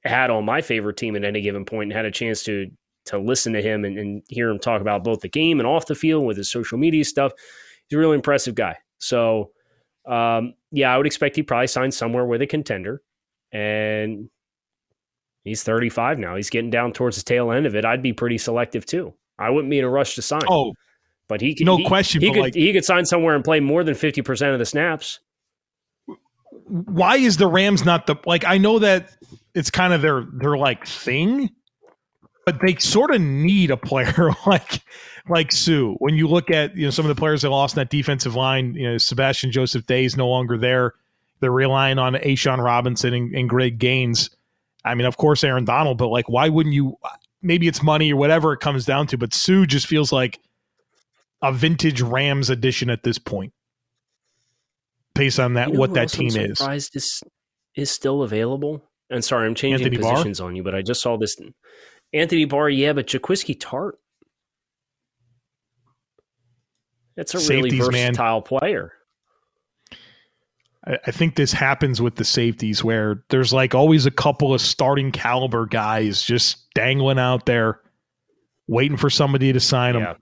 had 0.04 0.30
on 0.30 0.46
my 0.46 0.62
favorite 0.62 0.98
team 0.98 1.16
at 1.16 1.24
any 1.24 1.42
given 1.42 1.66
point 1.66 1.92
and 1.92 1.94
had 1.94 2.06
a 2.06 2.12
chance 2.12 2.44
to 2.44 2.72
to 3.06 3.20
listen 3.20 3.54
to 3.54 3.62
him 3.62 3.84
and, 3.86 3.98
and 3.98 4.24
hear 4.30 4.50
him 4.50 4.60
talk 4.60 4.82
about 4.82 5.04
both 5.04 5.20
the 5.20 5.30
game 5.30 5.60
and 5.60 5.68
off 5.68 5.86
the 5.86 5.96
field 5.96 6.26
with 6.26 6.38
his 6.38 6.50
social 6.50 6.78
media 6.78 7.04
stuff. 7.04 7.34
He's 7.88 7.98
a 7.98 8.00
really 8.00 8.16
impressive 8.16 8.56
guy. 8.56 8.78
So, 8.98 9.52
um, 10.08 10.54
yeah, 10.72 10.94
I 10.94 10.98
would 10.98 11.06
expect 11.06 11.36
he 11.36 11.44
probably 11.44 11.68
signs 11.68 11.98
somewhere 11.98 12.26
with 12.26 12.42
a 12.42 12.48
contender. 12.48 13.02
And 13.52 14.30
he's 15.44 15.64
35 15.64 16.20
now. 16.20 16.36
He's 16.36 16.50
getting 16.50 16.70
down 16.70 16.94
towards 16.94 17.18
the 17.18 17.24
tail 17.24 17.52
end 17.52 17.66
of 17.66 17.76
it. 17.76 17.86
I'd 17.86 18.02
be 18.02 18.14
pretty 18.14 18.38
selective 18.38 18.86
too. 18.86 19.14
I 19.40 19.50
wouldn't 19.50 19.72
be 19.72 19.80
in 19.80 19.86
a 19.86 19.90
rush 19.90 20.16
to 20.16 20.22
sign. 20.22 20.42
Oh, 20.48 20.74
but 21.28 21.42
he 21.42 21.56
could, 21.56 21.66
no 21.66 21.78
he, 21.78 21.86
question. 21.86 22.22
He 22.22 22.32
could 22.32 22.40
like, 22.40 22.56
he 22.56 22.72
could 22.74 22.86
sign 22.86 23.06
somewhere 23.06 23.36
and 23.36 23.44
play 23.44 23.60
more 23.60 23.84
than 23.84 23.96
50% 23.96 24.54
of 24.54 24.60
the 24.60 24.66
snaps. 24.66 25.20
Why 26.68 27.18
is 27.18 27.38
the 27.38 27.48
Rams 27.48 27.84
not 27.84 28.08
the 28.08 28.16
like 28.26 28.46
I 28.46 28.58
know 28.58 28.80
that 28.80 29.12
it's 29.54 29.70
kind 29.70 29.94
of 29.94 30.02
their 30.02 30.26
their 30.34 30.58
like 30.58 30.86
thing, 30.86 31.50
but 32.46 32.60
they 32.66 32.76
sort 32.76 33.14
of 33.14 33.22
need 33.22 33.72
a 33.72 33.78
player 33.78 34.32
like 34.46 34.82
like 35.28 35.52
Suh. 35.52 35.94
When 36.00 36.16
you 36.16 36.28
look 36.28 36.52
at 36.52 36.76
you 36.76 36.86
know 36.86 36.92
some 36.92 37.06
of 37.06 37.16
the 37.16 37.20
players 37.20 37.42
they 37.42 37.50
lost 37.50 37.76
in 37.76 37.82
that 37.82 37.90
defensive 37.90 38.36
line, 38.36 38.76
you 38.76 38.90
know 38.90 38.98
Sebastian 38.98 39.52
Joseph 39.52 39.86
Day 39.86 40.06
is 40.06 40.16
no 40.16 40.28
longer 40.28 40.58
there. 40.58 40.94
They're 41.40 41.52
relying 41.52 42.00
on 42.00 42.14
A'Shawn 42.14 42.64
Robinson 42.64 43.14
and, 43.14 43.36
and 43.36 43.50
Greg 43.50 43.78
Gaines. 43.78 44.30
I 44.86 44.96
mean, 44.96 45.06
of 45.06 45.18
course, 45.18 45.44
Aaron 45.44 45.66
Donald, 45.66 45.98
but 45.98 46.08
like, 46.08 46.28
why 46.28 46.50
wouldn't 46.50 46.76
you? 46.76 46.98
maybe 47.44 47.68
it's 47.68 47.84
money 47.84 48.12
or 48.12 48.16
whatever 48.16 48.54
it 48.54 48.60
comes 48.62 48.86
down 48.86 49.06
to, 49.08 49.18
but 49.18 49.34
Suh 49.34 49.66
just 49.66 49.86
feels 49.86 50.12
like 50.12 50.40
a 51.42 51.52
vintage 51.52 52.02
Rams 52.02 52.50
edition 52.50 52.90
at 52.90 53.04
this 53.04 53.20
point, 53.20 53.54
based 55.14 55.40
on 55.40 55.54
that 55.56 55.68
you 55.68 55.74
know 55.74 55.80
what 55.82 55.94
that 55.94 56.10
team 56.10 56.36
is. 56.36 56.60
is 56.62 57.22
is 57.76 57.92
still 57.92 58.24
available. 58.24 58.84
And 59.10 59.24
sorry, 59.24 59.46
I'm 59.46 59.54
changing 59.54 59.86
Anthony 59.86 59.98
positions 59.98 60.40
Barr? 60.40 60.48
on 60.48 60.56
you, 60.56 60.64
but 60.64 60.74
I 60.74 60.82
just 60.82 61.02
saw 61.02 61.18
this. 61.18 61.36
Anthony 62.14 62.46
Barr, 62.46 62.70
yeah, 62.70 62.94
but 62.94 63.08
Jaquiski 63.08 63.58
Tartt. 63.60 63.94
That's 67.16 67.34
a 67.36 67.40
Safeties, 67.40 67.74
really 67.74 67.78
versatile 67.78 68.40
man. 68.40 68.42
player. 68.44 68.94
I 70.86 71.12
think 71.12 71.36
this 71.36 71.54
happens 71.54 72.02
with 72.02 72.16
the 72.16 72.26
safeties 72.26 72.84
where 72.84 73.24
there's 73.30 73.54
like 73.54 73.74
always 73.74 74.06
a 74.06 74.12
couple 74.12 74.54
of 74.54 74.60
starting 74.60 75.12
caliber 75.12 75.66
guys 75.66 76.22
just 76.22 76.74
dangling 76.74 77.20
out 77.20 77.46
there, 77.46 77.80
waiting 78.68 78.98
for 78.98 79.10
somebody 79.10 79.54
to 79.54 79.62
sign 79.62 79.94
them. 79.94 80.18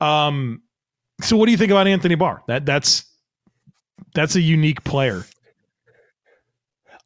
Um, 0.00 0.62
so 1.20 1.36
what 1.36 1.46
do 1.46 1.52
you 1.52 1.58
think 1.58 1.70
about 1.70 1.86
Anthony 1.86 2.16
Barr? 2.16 2.42
That 2.48 2.66
that's 2.66 3.04
that's 4.14 4.34
a 4.34 4.40
unique 4.40 4.82
player. 4.82 5.24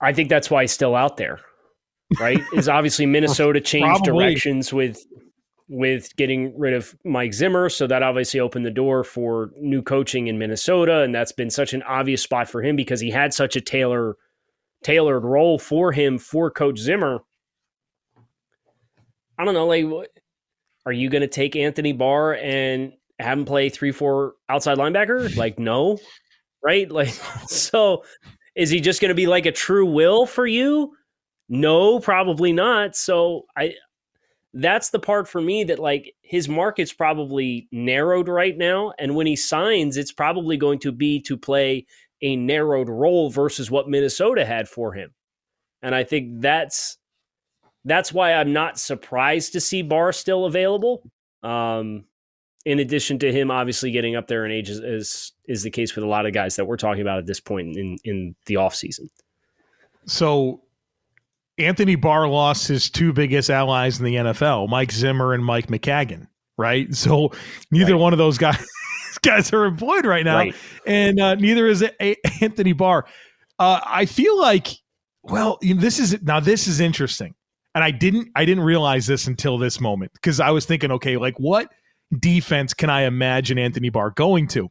I 0.00 0.12
think 0.14 0.30
that's 0.30 0.50
why 0.50 0.62
he's 0.62 0.73
still 0.73 0.94
out 0.94 1.18
there. 1.18 1.40
Right? 2.18 2.40
Is 2.54 2.68
obviously 2.68 3.04
Minnesota 3.06 3.61
changed 3.61 4.04
directions 4.04 4.73
with 4.73 5.04
with 5.68 6.14
getting 6.16 6.56
rid 6.59 6.75
of 6.75 6.94
Mike 7.04 7.33
Zimmer. 7.33 7.68
So 7.68 7.87
that 7.87 8.02
obviously 8.02 8.40
opened 8.40 8.66
the 8.66 8.71
door 8.71 9.02
for 9.04 9.50
new 9.59 9.83
coaching 9.83 10.26
in 10.26 10.38
Minnesota. 10.38 11.00
And 11.00 11.14
that's 11.14 11.33
been 11.33 11.50
such 11.50 11.73
an 11.73 11.83
obvious 11.85 12.23
spot 12.23 12.49
for 12.49 12.62
him 12.62 12.76
because 12.76 13.00
he 13.00 13.11
had 13.11 13.33
such 13.33 13.56
a 13.56 13.61
tailor 13.61 14.16
tailored 14.83 15.25
role 15.25 15.59
for 15.59 15.92
him 15.92 16.18
for 16.18 16.50
Coach 16.50 16.78
Zimmer. 16.78 17.21
I 19.38 19.44
don't 19.44 19.54
know, 19.54 19.66
like 19.66 20.11
are 20.87 20.92
you 20.92 21.09
gonna 21.09 21.26
take 21.26 21.56
Anthony 21.56 21.92
Barr 21.92 22.35
and 22.35 22.92
have 23.18 23.38
him 23.38 23.44
play 23.47 23.71
three, 23.71 23.90
four 23.90 24.35
outside 24.49 24.78
linebacker? 24.78 25.35
Like, 25.37 25.59
no. 25.59 25.99
Right? 26.62 26.90
Like 26.90 27.09
so 27.47 28.04
is 28.54 28.71
he 28.71 28.80
just 28.80 29.00
gonna 29.00 29.14
be 29.14 29.26
like 29.26 29.47
a 29.47 29.52
true 29.52 29.87
will 29.87 30.26
for 30.26 30.47
you? 30.47 30.94
No, 31.49 31.99
probably 32.00 32.52
not. 32.52 32.97
So 32.97 33.47
I 33.56 33.75
that's 34.54 34.90
the 34.90 35.00
part 35.00 35.28
for 35.28 35.40
me 35.40 35.64
that 35.64 35.78
like 35.78 36.14
his 36.23 36.49
market's 36.49 36.92
probably 36.92 37.68
narrowed 37.73 38.28
right 38.28 38.56
now 38.56 38.92
and 38.99 39.14
when 39.14 39.26
he 39.26 39.34
signs 39.34 39.96
it's 39.96 40.12
probably 40.12 40.56
going 40.56 40.78
to 40.78 40.92
be 40.92 41.20
to 41.20 41.37
play 41.37 41.84
a 42.25 42.37
narrowed 42.37 42.88
role 42.88 43.30
versus 43.30 43.70
what 43.70 43.88
Minnesota 43.88 44.44
had 44.44 44.68
for 44.68 44.94
him. 44.94 45.12
And 45.82 45.94
I 45.94 46.04
think 46.04 46.40
that's 46.40 46.96
that's 47.84 48.12
why 48.12 48.32
I'm 48.32 48.54
not 48.54 48.78
surprised 48.78 49.52
to 49.52 49.61
see 49.61 49.82
Barr 49.82 50.11
still 50.12 50.46
available. 50.46 51.02
Um, 51.42 52.04
in 52.64 52.78
addition 52.78 53.18
to 53.18 53.30
him 53.30 53.50
obviously 53.50 53.90
getting 53.90 54.16
up 54.16 54.26
there 54.26 54.46
in 54.46 54.50
age 54.50 54.70
is 54.70 55.32
is 55.46 55.62
the 55.62 55.70
case 55.70 55.94
with 55.94 56.02
a 56.02 56.08
lot 56.08 56.25
of 56.25 56.32
guys 56.32 56.56
that 56.56 56.64
we're 56.64 56.78
talking 56.78 57.02
about 57.02 57.18
at 57.18 57.26
this 57.26 57.40
point 57.40 57.76
in 57.76 57.99
in 58.04 58.34
the 58.46 58.54
offseason. 58.54 59.08
So 60.06 60.62
Anthony 61.58 61.94
Barr 61.94 62.28
lost 62.28 62.68
his 62.68 62.90
two 62.90 63.12
biggest 63.12 63.50
allies 63.50 63.99
in 63.99 64.04
the 64.04 64.16
NFL, 64.16 64.68
Mike 64.68 64.92
Zimmer 64.92 65.34
and 65.34 65.44
Mike 65.44 65.68
Maccagnan, 65.68 66.26
right? 66.58 66.92
So 66.94 67.30
neither 67.70 67.94
right. 67.94 68.00
one 68.00 68.12
of 68.12 68.18
those 68.18 68.38
guys 68.38 68.66
guys 69.23 69.52
are 69.52 69.64
employed 69.64 70.04
right 70.04 70.25
now, 70.25 70.38
right. 70.38 70.54
and 70.87 71.20
uh, 71.20 71.34
neither 71.37 71.68
is 71.68 71.82
a- 72.00 72.16
Anthony 72.42 72.73
Barr. 72.73 73.06
Uh, 73.58 73.80
I 73.84 74.04
feel 74.04 74.38
like, 74.38 74.68
well, 75.23 75.58
you 75.62 75.75
know, 75.75 75.80
this 75.80 75.99
is 75.99 76.20
now 76.23 76.40
this 76.40 76.66
is 76.66 76.80
interesting, 76.80 77.34
and 77.75 77.84
I 77.84 77.92
didn't 77.92 78.28
I 78.34 78.44
didn't 78.44 78.64
realize 78.64 79.06
this 79.06 79.26
until 79.26 79.56
this 79.56 79.80
moment 79.80 80.12
because 80.14 80.40
I 80.40 80.50
was 80.50 80.66
thinking, 80.66 80.90
okay, 80.92 81.16
like 81.16 81.38
what 81.38 81.73
defense 82.18 82.75
can 82.75 82.90
I 82.90 83.02
imagine 83.02 83.58
Anthony 83.58 83.90
Barr 83.90 84.11
going 84.11 84.49
to? 84.49 84.68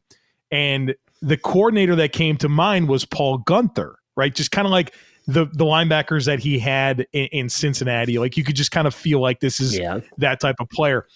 And 0.51 0.93
the 1.21 1.37
coordinator 1.37 1.95
that 1.95 2.11
came 2.11 2.37
to 2.37 2.49
mind 2.49 2.89
was 2.89 3.05
Paul 3.05 3.39
Guenther, 3.39 3.95
right? 4.15 4.35
Just 4.35 4.51
kind 4.51 4.67
of 4.67 4.71
like 4.71 4.93
the 5.25 5.45
the 5.45 5.65
linebackers 5.65 6.25
that 6.25 6.39
he 6.39 6.59
had 6.59 7.07
in, 7.13 7.25
in, 7.27 7.49
Cincinnati. 7.49 8.19
Like 8.19 8.37
you 8.37 8.43
could 8.43 8.55
just 8.55 8.71
kind 8.71 8.87
of 8.87 8.93
feel 8.93 9.19
like 9.19 9.39
this 9.39 9.59
is 9.59 9.77
yeah. 9.77 9.99
that 10.17 10.39
type 10.39 10.57
of 10.59 10.69
player. 10.69 11.07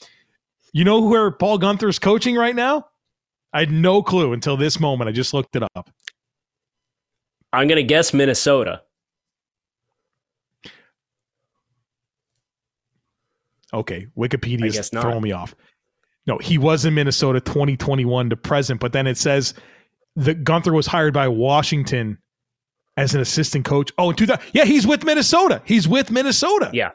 You 0.73 0.83
know 0.83 1.01
where 1.01 1.31
Paul 1.31 1.59
Guenther's 1.59 1.99
coaching 1.99 2.35
right 2.35 2.55
now? 2.55 2.87
I 3.53 3.59
had 3.61 3.71
no 3.71 4.03
clue 4.03 4.33
until 4.33 4.57
this 4.57 4.79
moment. 4.79 5.09
I 5.09 5.11
just 5.11 5.33
looked 5.33 5.55
it 5.55 5.63
up. 5.63 5.89
I'm 7.53 7.67
going 7.67 7.77
to 7.77 7.83
guess 7.83 8.13
Minnesota. 8.13 8.83
Okay, 13.73 14.07
Wikipedia 14.17 14.65
is 14.65 14.89
throwing 14.89 15.21
me 15.21 15.31
off. 15.31 15.55
No, 16.25 16.37
he 16.37 16.57
was 16.57 16.85
in 16.85 16.93
Minnesota 16.93 17.39
2021 17.39 18.29
to 18.29 18.37
present, 18.37 18.79
but 18.79 18.93
then 18.93 19.07
it 19.07 19.17
says 19.17 19.53
that 20.17 20.43
Guenther 20.43 20.73
was 20.73 20.85
hired 20.85 21.13
by 21.13 21.27
Washington 21.27 22.17
as 22.97 23.15
an 23.15 23.21
assistant 23.21 23.63
coach. 23.63 23.91
Oh, 23.97 24.09
in 24.09 24.15
2000, 24.15 24.43
yeah, 24.53 24.65
he's 24.65 24.85
with 24.85 25.05
Minnesota. 25.05 25.61
He's 25.63 25.87
with 25.87 26.11
Minnesota. 26.11 26.71
Yeah. 26.73 26.91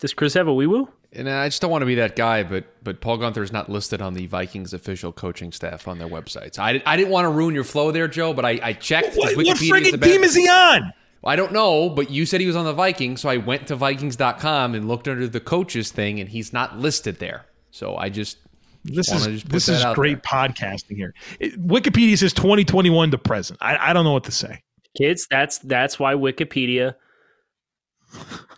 Does 0.00 0.12
Chris 0.12 0.34
have 0.34 0.48
a 0.48 0.54
wee 0.54 0.66
woo? 0.66 0.88
And 1.12 1.28
I 1.28 1.48
just 1.48 1.62
don't 1.62 1.70
want 1.70 1.82
to 1.82 1.86
be 1.86 1.94
that 1.94 2.16
guy, 2.16 2.42
but 2.42 2.66
but 2.82 3.00
Paul 3.00 3.18
Guenther 3.18 3.42
is 3.42 3.50
not 3.50 3.70
listed 3.70 4.02
on 4.02 4.12
the 4.12 4.26
Vikings 4.26 4.74
official 4.74 5.10
coaching 5.10 5.52
staff 5.52 5.88
on 5.88 5.98
their 5.98 6.08
websites. 6.08 6.58
I, 6.58 6.82
I 6.84 6.96
didn't 6.96 7.10
want 7.10 7.24
to 7.24 7.30
ruin 7.30 7.54
your 7.54 7.64
flow 7.64 7.90
there, 7.90 8.08
Joe, 8.08 8.34
but 8.34 8.44
I, 8.44 8.60
I 8.62 8.72
checked. 8.74 9.16
What, 9.16 9.34
what 9.34 9.46
friggin' 9.56 10.02
team 10.02 10.22
is 10.22 10.34
he 10.34 10.46
on? 10.48 10.92
I 11.24 11.34
don't 11.34 11.52
know, 11.52 11.88
but 11.88 12.10
you 12.10 12.26
said 12.26 12.40
he 12.40 12.46
was 12.46 12.56
on 12.56 12.64
the 12.64 12.74
Vikings, 12.74 13.22
so 13.22 13.28
I 13.28 13.38
went 13.38 13.66
to 13.68 13.76
Vikings.com 13.76 14.74
and 14.74 14.86
looked 14.86 15.08
under 15.08 15.26
the 15.26 15.40
coaches 15.40 15.90
thing, 15.90 16.20
and 16.20 16.28
he's 16.28 16.52
not 16.52 16.78
listed 16.78 17.18
there. 17.18 17.46
So 17.70 17.96
I 17.96 18.10
just 18.10 18.38
this 18.84 19.10
is 19.10 19.44
this 19.44 19.68
is 19.68 19.84
great 19.94 20.22
there. 20.22 20.48
podcasting 20.48 20.96
here. 20.96 21.14
It, 21.40 21.60
Wikipedia 21.66 22.18
says 22.18 22.34
2021 22.34 23.10
to 23.12 23.18
present. 23.18 23.58
I, 23.62 23.90
I 23.90 23.92
don't 23.92 24.04
know 24.04 24.12
what 24.12 24.24
to 24.24 24.32
say. 24.32 24.62
Kids, 24.98 25.28
that's 25.30 25.58
that's 25.58 25.98
why 26.00 26.14
Wikipedia. 26.14 26.96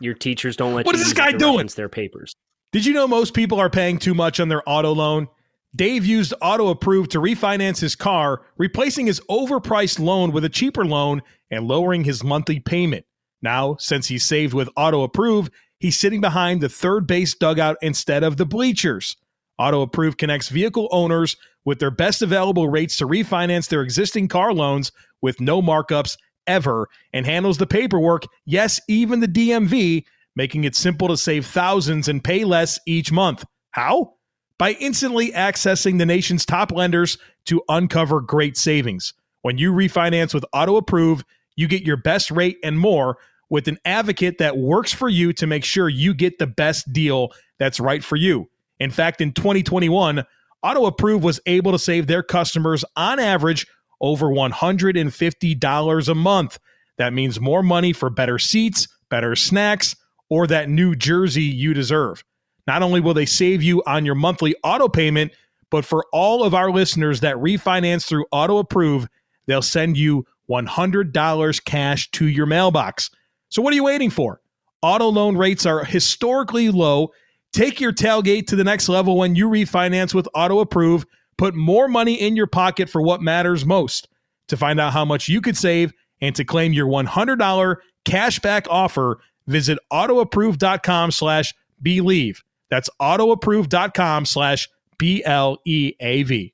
Your 0.01 0.15
teachers 0.15 0.57
don't 0.57 0.75
let. 0.75 0.87
what 0.87 0.95
is 0.95 1.05
this 1.05 1.13
guy 1.13 1.33
doing? 1.33 1.69
Their 1.77 1.91
papers. 1.91 2.35
Did 2.73 2.87
you 2.87 2.95
know 2.95 3.07
most 3.07 3.35
people 3.35 3.61
are 3.61 3.69
paying 3.69 3.99
too 3.99 4.15
much 4.15 4.41
on 4.41 4.49
their 4.49 4.63
auto 4.67 4.93
loan? 4.93 5.29
Dave 5.77 6.07
used 6.07 6.33
Auto 6.41 6.69
Approve 6.69 7.09
to 7.11 7.21
refinance 7.21 7.79
his 7.79 7.95
car, 7.95 8.43
replacing 8.57 9.07
his 9.07 9.21
overpriced 9.29 9.99
loan 9.99 10.33
with 10.33 10.45
a 10.45 10.49
cheaper 10.49 10.85
loan 10.85 11.21
and 11.51 11.69
lowering 11.69 12.05
his 12.05 12.25
monthly 12.25 12.59
payment. 12.59 13.05
Now, 13.43 13.77
since 13.79 14.09
he's 14.09 14.25
saved 14.25 14.55
with 14.55 14.69
Auto 14.77 15.03
Approve, 15.03 15.51
he's 15.79 15.99
sitting 15.99 16.21
behind 16.21 16.61
the 16.61 16.69
third 16.69 17.07
base 17.07 17.35
dugout 17.35 17.77
instead 17.83 18.25
of 18.25 18.37
the 18.37 18.47
bleachers. 18.47 19.17
Auto 19.59 19.83
Approve 19.83 20.17
connects 20.17 20.49
vehicle 20.49 20.89
owners 20.91 21.37
with 21.65 21.81
their 21.81 21.91
best 21.91 22.23
available 22.23 22.69
rates 22.69 22.97
to 22.97 23.07
refinance 23.07 23.69
their 23.69 23.83
existing 23.83 24.27
car 24.27 24.55
loans 24.55 24.91
with 25.21 25.41
no 25.41 25.61
markups 25.61 26.17
ever 26.47 26.89
and 27.13 27.27
handles 27.27 27.59
the 27.59 27.67
paperwork, 27.67 28.25
yes, 28.45 28.81
even 28.89 29.21
the 29.21 29.29
DMV, 29.29 30.05
making 30.37 30.65
it 30.65 30.75
simple 30.75 31.09
to 31.09 31.17
save 31.17 31.47
thousands 31.47 32.09
and 32.09 32.23
pay 32.23 32.45
less 32.45 32.79
each 32.87 33.13
month. 33.13 33.45
How? 33.71 34.15
By 34.59 34.73
instantly 34.73 35.33
accessing 35.33 35.99
the 35.99 36.07
nation's 36.07 36.45
top 36.45 36.73
lenders 36.73 37.19
to 37.47 37.63
uncover 37.69 38.21
great 38.21 38.57
savings. 38.57 39.15
When 39.43 39.59
you 39.59 39.73
refinance 39.73 40.35
with 40.35 40.45
Auto 40.53 40.77
Approve, 40.77 41.25
you 41.57 41.67
get 41.67 41.83
your 41.83 41.97
best 41.97 42.31
rate 42.31 42.59
and 42.63 42.79
more 42.79 43.19
with 43.49 43.69
an 43.69 43.79
advocate 43.85 44.39
that 44.39 44.59
works 44.59 44.93
for 44.93 45.09
you 45.09 45.33
to 45.35 45.47
make 45.47 45.65
sure 45.65 45.89
you 45.89 46.15
get 46.15 46.39
the 46.39 46.47
best 46.47 46.91
deal 46.93 47.31
that's 47.59 47.81
right 47.81 48.05
for 48.05 48.17
you. 48.17 48.49
In 48.79 48.91
fact, 48.91 49.21
in 49.21 49.33
2021, 49.33 50.25
Auto 50.63 50.87
Approve 50.87 51.25
was 51.25 51.41
able 51.47 51.73
to 51.73 51.79
save 51.79 52.07
their 52.07 52.23
customers 52.23 52.85
on 52.97 53.19
average 53.19 53.67
over 54.01 54.27
$150 54.27 56.09
a 56.09 56.15
month. 56.15 56.59
That 56.99 57.13
means 57.13 57.41
more 57.41 57.63
money 57.63 57.93
for 57.93 58.11
better 58.11 58.39
seats, 58.39 58.89
better 59.09 59.35
snacks, 59.37 59.97
or 60.29 60.47
that 60.47 60.69
new 60.69 60.95
jersey 60.95 61.43
you 61.43 61.75
deserve. 61.75 62.25
Not 62.67 62.83
only 62.83 63.01
will 63.01 63.15
they 63.15 63.27
save 63.27 63.63
you 63.63 63.83
on 63.87 64.05
your 64.05 64.15
monthly 64.15 64.55
auto 64.63 64.89
payment, 64.89 65.33
but 65.71 65.85
for 65.85 66.07
all 66.13 66.45
of 66.45 66.55
our 66.55 66.71
listeners 66.71 67.21
that 67.21 67.37
refinance 67.37 68.07
through 68.07 68.27
Auto 68.33 68.59
Approve, 68.59 69.09
they'll 69.47 69.63
send 69.63 69.97
you 69.97 70.25
$100 70.51 71.65
cash 71.65 72.11
to 72.11 72.27
your 72.27 72.47
mailbox. 72.47 73.11
So 73.49 73.63
what 73.63 73.73
are 73.73 73.77
you 73.77 73.85
waiting 73.85 74.11
for? 74.11 74.41
Auto 74.83 75.09
loan 75.09 75.37
rates 75.37 75.67
are 75.67 75.85
historically 75.85 76.71
low. 76.71 77.11
Take 77.53 77.81
your 77.81 77.93
tailgate 77.93 78.47
to 78.49 78.57
the 78.57 78.65
next 78.65 78.89
level 78.89 79.17
when 79.17 79.35
you 79.35 79.49
refinance 79.49 80.15
with 80.15 80.29
Auto 80.35 80.61
Approve 80.61 81.05
Put 81.41 81.55
more 81.55 81.89
money 81.89 82.21
in 82.21 82.37
your 82.37 82.47
pocket 82.47 82.91
for 82.91 83.01
what 83.01 83.23
matters 83.23 83.65
most. 83.65 84.09
To 84.49 84.59
find 84.59 84.79
out 84.79 84.93
how 84.93 85.07
much 85.07 85.27
you 85.27 85.41
could 85.41 85.57
save 85.57 85.91
and 86.21 86.37
to 86.37 86.45
claim 86.45 86.75
your 86.75 86.87
$100 86.87 87.77
cashback 88.05 88.67
offer, 88.69 89.21
visit 89.47 89.79
autoapprove.com 89.91 91.11
slash 91.11 91.55
bleav. 91.83 92.37
That's 92.69 92.91
autoapprove.com 93.01 94.27
slash 94.27 94.69
B-L-E-A-V. 94.99 96.53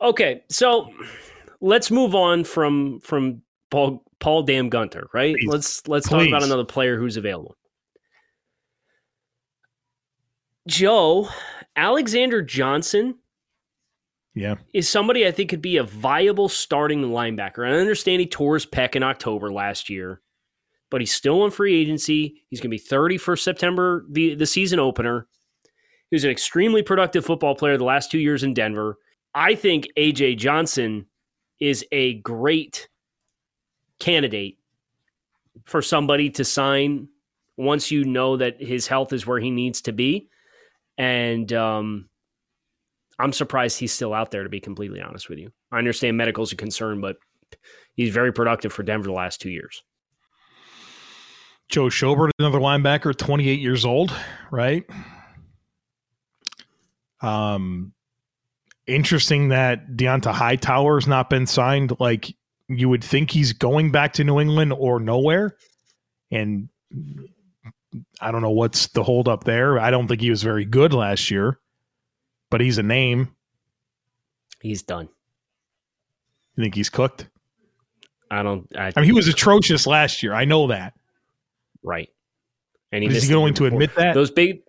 Okay, 0.00 0.42
so 0.48 0.90
let's 1.60 1.88
move 1.92 2.16
on 2.16 2.42
from 2.42 2.98
from 2.98 3.40
Paul 3.70 4.02
Paul 4.18 4.42
Dam 4.42 4.68
Guenther, 4.68 5.04
right? 5.14 5.36
Please. 5.36 5.48
Let's 5.48 5.86
let's 5.86 6.08
Please. 6.08 6.24
talk 6.24 6.28
about 6.28 6.42
another 6.42 6.64
player 6.64 6.98
who's 6.98 7.16
available. 7.16 7.56
Joe, 10.66 11.28
Alexander 11.76 12.42
Johnson 12.42 13.20
yeah. 14.36 14.56
Is 14.74 14.86
somebody 14.86 15.26
I 15.26 15.30
think 15.30 15.48
could 15.48 15.62
be 15.62 15.78
a 15.78 15.82
viable 15.82 16.50
starting 16.50 17.00
linebacker. 17.00 17.66
I 17.66 17.80
understand 17.80 18.20
he 18.20 18.26
tore 18.26 18.52
his 18.52 18.66
pec 18.66 18.94
in 18.94 19.02
October 19.02 19.50
last 19.50 19.88
year, 19.88 20.20
but 20.90 21.00
he's 21.00 21.14
still 21.14 21.40
on 21.40 21.50
free 21.50 21.74
agency. 21.80 22.42
He's 22.50 22.60
going 22.60 22.70
to 22.70 22.74
be 22.74 22.78
30 22.78 23.16
for 23.16 23.34
September, 23.34 24.04
the, 24.10 24.34
the 24.34 24.44
season 24.44 24.78
opener. 24.78 25.26
He 26.10 26.16
was 26.16 26.24
an 26.24 26.30
extremely 26.30 26.82
productive 26.82 27.24
football 27.24 27.54
player 27.54 27.78
the 27.78 27.84
last 27.84 28.10
two 28.10 28.18
years 28.18 28.44
in 28.44 28.52
Denver. 28.52 28.98
I 29.34 29.54
think 29.54 29.88
AJ 29.96 30.36
Johnson 30.36 31.06
is 31.58 31.82
a 31.90 32.20
great 32.20 32.90
candidate 33.98 34.58
for 35.64 35.80
somebody 35.80 36.28
to 36.28 36.44
sign 36.44 37.08
once 37.56 37.90
you 37.90 38.04
know 38.04 38.36
that 38.36 38.60
his 38.60 38.86
health 38.86 39.14
is 39.14 39.26
where 39.26 39.40
he 39.40 39.50
needs 39.50 39.80
to 39.80 39.92
be. 39.92 40.28
And 40.98 41.50
um, 41.54 42.10
I'm 43.18 43.32
surprised 43.32 43.78
he's 43.78 43.92
still 43.92 44.12
out 44.12 44.30
there, 44.30 44.42
to 44.42 44.48
be 44.48 44.60
completely 44.60 45.00
honest 45.00 45.28
with 45.28 45.38
you. 45.38 45.50
I 45.72 45.78
understand 45.78 46.16
medical's 46.16 46.52
a 46.52 46.56
concern, 46.56 47.00
but 47.00 47.16
he's 47.94 48.12
very 48.12 48.32
productive 48.32 48.72
for 48.72 48.82
Denver 48.82 49.08
the 49.08 49.12
last 49.12 49.40
two 49.40 49.50
years. 49.50 49.82
Joe 51.68 51.86
Schobert, 51.86 52.30
another 52.38 52.60
linebacker, 52.60 53.16
28 53.16 53.58
years 53.58 53.84
old, 53.84 54.14
right? 54.50 54.84
Um, 57.20 57.92
interesting 58.86 59.48
that 59.48 59.96
Dont'a 59.96 60.32
Hightower 60.32 60.96
has 60.96 61.06
not 61.06 61.28
been 61.28 61.46
signed. 61.46 61.98
Like 61.98 62.34
you 62.68 62.88
would 62.88 63.02
think 63.02 63.30
he's 63.30 63.52
going 63.52 63.90
back 63.90 64.14
to 64.14 64.24
New 64.24 64.40
England 64.40 64.72
or 64.72 65.00
nowhere. 65.00 65.56
And 66.30 66.68
I 68.20 68.30
don't 68.30 68.42
know 68.42 68.50
what's 68.50 68.88
the 68.88 69.02
holdup 69.02 69.44
there. 69.44 69.78
I 69.78 69.90
don't 69.90 70.06
think 70.06 70.20
he 70.20 70.30
was 70.30 70.42
very 70.42 70.64
good 70.64 70.92
last 70.92 71.30
year, 71.30 71.58
but 72.50 72.60
he's 72.60 72.78
a 72.78 72.82
name. 72.82 73.34
He's 74.60 74.82
done. 74.82 75.08
You 76.56 76.64
think 76.64 76.74
he's 76.74 76.90
cooked? 76.90 77.28
I 78.30 78.42
don't. 78.42 78.66
I, 78.76 78.92
I 78.96 79.00
mean, 79.00 79.04
he 79.04 79.12
was 79.12 79.28
atrocious 79.28 79.86
last 79.86 80.22
year. 80.22 80.34
I 80.34 80.44
know 80.44 80.68
that. 80.68 80.94
Right. 81.82 82.08
And 82.92 83.04
he 83.04 83.10
is 83.10 83.24
he 83.24 83.28
going 83.28 83.54
to 83.54 83.66
admit 83.66 83.94
that? 83.96 84.14
Those 84.14 84.30
big, 84.30 84.62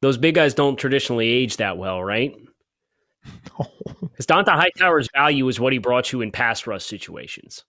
those 0.00 0.16
big 0.16 0.34
guys 0.34 0.54
don't 0.54 0.76
traditionally 0.76 1.28
age 1.28 1.58
that 1.58 1.78
well, 1.78 2.02
right? 2.02 2.34
Because 4.00 4.26
Dont'a 4.26 4.50
Hightower's 4.50 5.08
value 5.14 5.46
is 5.46 5.60
what 5.60 5.72
he 5.72 5.78
brought 5.78 6.12
you 6.12 6.22
in 6.22 6.32
pass 6.32 6.66
rush 6.66 6.84
situations. 6.84 7.64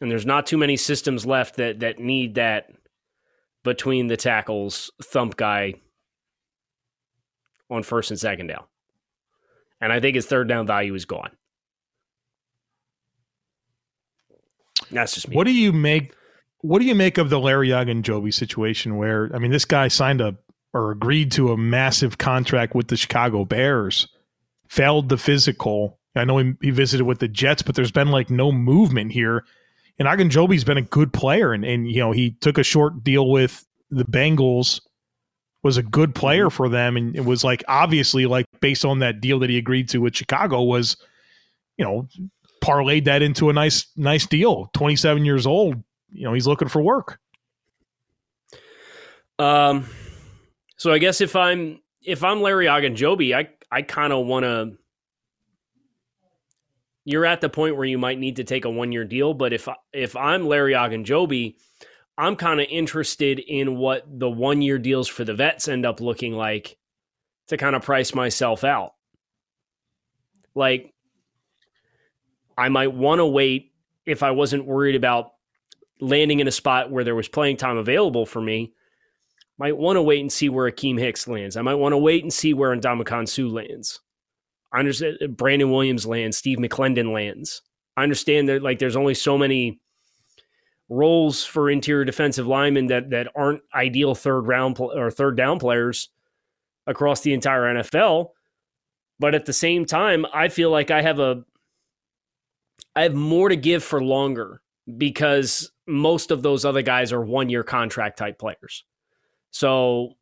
And 0.00 0.10
there's 0.10 0.26
not 0.26 0.46
too 0.46 0.58
many 0.58 0.76
systems 0.76 1.24
left 1.24 1.56
that 1.56 1.80
that 1.80 2.00
need 2.00 2.34
that 2.34 2.70
between 3.66 4.06
the 4.06 4.16
tackles 4.16 4.90
thump 5.02 5.36
guy 5.36 5.74
on 7.68 7.82
first 7.82 8.10
and 8.10 8.18
second 8.18 8.46
down. 8.46 8.64
And 9.80 9.92
I 9.92 10.00
think 10.00 10.14
his 10.14 10.24
third 10.24 10.48
down 10.48 10.66
value 10.66 10.94
is 10.94 11.04
gone. 11.04 11.30
That's 14.90 15.14
just 15.14 15.28
me. 15.28 15.36
What 15.36 15.44
do 15.44 15.52
you 15.52 15.72
make 15.72 16.14
what 16.62 16.78
do 16.78 16.86
you 16.86 16.94
make 16.94 17.18
of 17.18 17.28
the 17.28 17.38
Larry 17.38 17.68
Ogunjobi 17.68 18.32
situation 18.32 18.96
where 18.96 19.30
I 19.34 19.38
mean 19.38 19.50
this 19.50 19.64
guy 19.64 19.88
signed 19.88 20.22
a 20.22 20.38
or 20.72 20.92
agreed 20.92 21.32
to 21.32 21.52
a 21.52 21.56
massive 21.56 22.18
contract 22.18 22.74
with 22.74 22.88
the 22.88 22.96
Chicago 22.96 23.44
Bears, 23.44 24.08
failed 24.68 25.08
the 25.08 25.18
physical. 25.18 25.98
I 26.14 26.24
know 26.24 26.38
he, 26.38 26.52
he 26.60 26.70
visited 26.70 27.04
with 27.04 27.18
the 27.18 27.28
Jets, 27.28 27.62
but 27.62 27.74
there's 27.74 27.92
been 27.92 28.10
like 28.10 28.30
no 28.30 28.52
movement 28.52 29.12
here. 29.12 29.44
And 29.98 30.06
Ogunjobi's 30.06 30.64
been 30.64 30.76
a 30.76 30.82
good 30.82 31.12
player, 31.12 31.52
and 31.52 31.64
and 31.64 31.90
you 31.90 32.00
know 32.00 32.12
he 32.12 32.32
took 32.40 32.58
a 32.58 32.62
short 32.62 33.02
deal 33.02 33.30
with 33.30 33.66
the 33.90 34.04
Bengals, 34.04 34.80
was 35.62 35.76
a 35.76 35.82
good 35.82 36.14
player 36.14 36.50
for 36.50 36.68
them, 36.68 36.96
and 36.96 37.16
it 37.16 37.24
was 37.24 37.44
like 37.44 37.64
obviously 37.68 38.26
like 38.26 38.46
based 38.60 38.84
on 38.84 38.98
that 38.98 39.20
deal 39.20 39.38
that 39.38 39.50
he 39.50 39.58
agreed 39.58 39.88
to 39.90 39.98
with 39.98 40.14
Chicago 40.14 40.62
was, 40.62 40.96
you 41.78 41.84
know, 41.84 42.06
parlayed 42.62 43.04
that 43.04 43.22
into 43.22 43.48
a 43.48 43.52
nice 43.52 43.86
nice 43.96 44.26
deal. 44.26 44.70
Twenty 44.74 44.96
seven 44.96 45.24
years 45.24 45.46
old, 45.46 45.82
you 46.12 46.24
know 46.24 46.32
he's 46.32 46.46
looking 46.46 46.68
for 46.68 46.82
work. 46.82 47.18
Um 49.38 49.86
so 50.76 50.92
I 50.92 50.98
guess 50.98 51.20
if 51.20 51.34
I'm 51.34 51.80
if 52.02 52.22
I'm 52.22 52.40
Larry 52.40 52.66
Ogunjobi, 52.66 53.34
I 53.34 53.48
I 53.70 53.82
kind 53.82 54.12
of 54.12 54.26
want 54.26 54.44
to. 54.44 54.76
You're 57.06 57.24
at 57.24 57.40
the 57.40 57.48
point 57.48 57.76
where 57.76 57.84
you 57.84 57.98
might 57.98 58.18
need 58.18 58.36
to 58.36 58.44
take 58.44 58.64
a 58.64 58.70
one 58.70 58.90
year 58.90 59.04
deal, 59.04 59.32
but 59.32 59.52
if 59.52 59.68
if 59.92 60.16
I'm 60.16 60.48
Larry 60.48 60.72
Ogunjobi, 60.72 61.54
I'm 62.18 62.34
kind 62.34 62.60
of 62.60 62.66
interested 62.68 63.38
in 63.38 63.76
what 63.76 64.04
the 64.06 64.28
one 64.28 64.60
year 64.60 64.76
deals 64.76 65.06
for 65.06 65.22
the 65.22 65.32
vets 65.32 65.68
end 65.68 65.86
up 65.86 66.00
looking 66.00 66.32
like 66.32 66.76
to 67.46 67.56
kind 67.56 67.76
of 67.76 67.82
price 67.82 68.12
myself 68.12 68.64
out. 68.64 68.94
Like, 70.56 70.92
I 72.58 72.70
might 72.70 72.92
want 72.92 73.20
to 73.20 73.26
wait 73.26 73.72
if 74.04 74.24
I 74.24 74.32
wasn't 74.32 74.66
worried 74.66 74.96
about 74.96 75.32
landing 76.00 76.40
in 76.40 76.48
a 76.48 76.52
spot 76.52 76.90
where 76.90 77.04
there 77.04 77.14
was 77.14 77.28
playing 77.28 77.58
time 77.58 77.76
available 77.76 78.26
for 78.26 78.40
me 78.40 78.72
might 79.58 79.76
want 79.76 79.96
to 79.96 80.02
wait 80.02 80.20
and 80.20 80.32
see 80.32 80.48
where 80.48 80.68
Akiem 80.70 80.98
Hicks 80.98 81.28
lands. 81.28 81.56
I 81.56 81.62
might 81.62 81.74
want 81.76 81.92
to 81.92 81.98
wait 81.98 82.24
and 82.24 82.32
see 82.32 82.52
where 82.52 82.74
Ndamukong 82.76 83.52
lands. 83.52 84.00
I 84.72 84.80
understand 84.80 85.18
uh, 85.22 85.26
Brandon 85.28 85.70
Williams 85.70 86.06
lands, 86.06 86.36
Steve 86.36 86.58
McLendon 86.58 87.12
lands. 87.12 87.62
I 87.96 88.02
understand 88.02 88.48
that 88.48 88.62
like 88.62 88.78
there's 88.78 88.96
only 88.96 89.14
so 89.14 89.38
many 89.38 89.80
roles 90.88 91.44
for 91.44 91.70
interior 91.70 92.04
defensive 92.04 92.46
linemen 92.46 92.88
that 92.88 93.10
that 93.10 93.28
aren't 93.34 93.62
ideal 93.74 94.14
third 94.14 94.42
round 94.42 94.76
pl- 94.76 94.92
or 94.96 95.10
third 95.10 95.36
down 95.36 95.58
players 95.58 96.10
across 96.86 97.22
the 97.22 97.32
entire 97.32 97.62
NFL. 97.74 98.30
But 99.18 99.34
at 99.34 99.46
the 99.46 99.52
same 99.52 99.86
time, 99.86 100.26
I 100.32 100.48
feel 100.48 100.70
like 100.70 100.90
I 100.90 101.02
have 101.02 101.18
a 101.18 101.44
I 102.94 103.02
have 103.02 103.14
more 103.14 103.48
to 103.48 103.56
give 103.56 103.82
for 103.82 104.02
longer 104.02 104.62
because 104.96 105.70
most 105.86 106.30
of 106.30 106.42
those 106.42 106.64
other 106.64 106.82
guys 106.82 107.12
are 107.12 107.20
one 107.20 107.48
year 107.48 107.62
contract 107.62 108.18
type 108.18 108.38
players. 108.38 108.84
So 109.50 110.14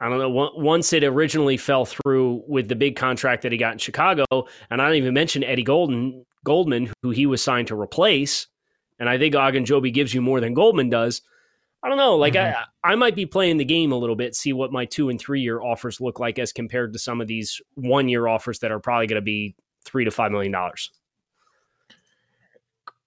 I 0.00 0.08
don't 0.08 0.18
know. 0.18 0.50
Once 0.56 0.92
it 0.92 1.04
originally 1.04 1.58
fell 1.58 1.84
through 1.84 2.42
with 2.48 2.68
the 2.68 2.76
big 2.76 2.96
contract 2.96 3.42
that 3.42 3.52
he 3.52 3.58
got 3.58 3.72
in 3.72 3.78
Chicago, 3.78 4.24
and 4.70 4.80
I 4.80 4.86
don't 4.86 4.96
even 4.96 5.12
mention 5.12 5.44
Eddie 5.44 5.62
Golden 5.62 6.24
Goldman, 6.44 6.90
who 7.02 7.10
he 7.10 7.26
was 7.26 7.42
signed 7.42 7.68
to 7.68 7.78
replace. 7.78 8.46
And 8.98 9.08
I 9.08 9.18
think 9.18 9.34
Ogunjobi 9.34 9.92
gives 9.92 10.14
you 10.14 10.22
more 10.22 10.40
than 10.40 10.54
Goldman 10.54 10.88
does. 10.88 11.20
I 11.82 11.88
don't 11.88 11.98
know. 11.98 12.16
Like 12.16 12.34
mm-hmm. 12.34 12.62
I, 12.84 12.92
I 12.92 12.94
might 12.94 13.16
be 13.16 13.26
playing 13.26 13.58
the 13.58 13.64
game 13.64 13.92
a 13.92 13.96
little 13.96 14.16
bit, 14.16 14.34
see 14.34 14.52
what 14.52 14.72
my 14.72 14.84
two 14.84 15.08
and 15.08 15.20
three 15.20 15.40
year 15.40 15.60
offers 15.60 16.00
look 16.00 16.18
like 16.18 16.38
as 16.38 16.52
compared 16.52 16.92
to 16.92 16.98
some 16.98 17.20
of 17.20 17.26
these 17.26 17.60
one 17.74 18.08
year 18.08 18.26
offers 18.26 18.58
that 18.60 18.70
are 18.70 18.80
probably 18.80 19.06
going 19.06 19.20
to 19.20 19.24
be 19.24 19.54
three 19.84 20.04
to 20.04 20.10
five 20.10 20.32
million 20.32 20.52
dollars. 20.52 20.90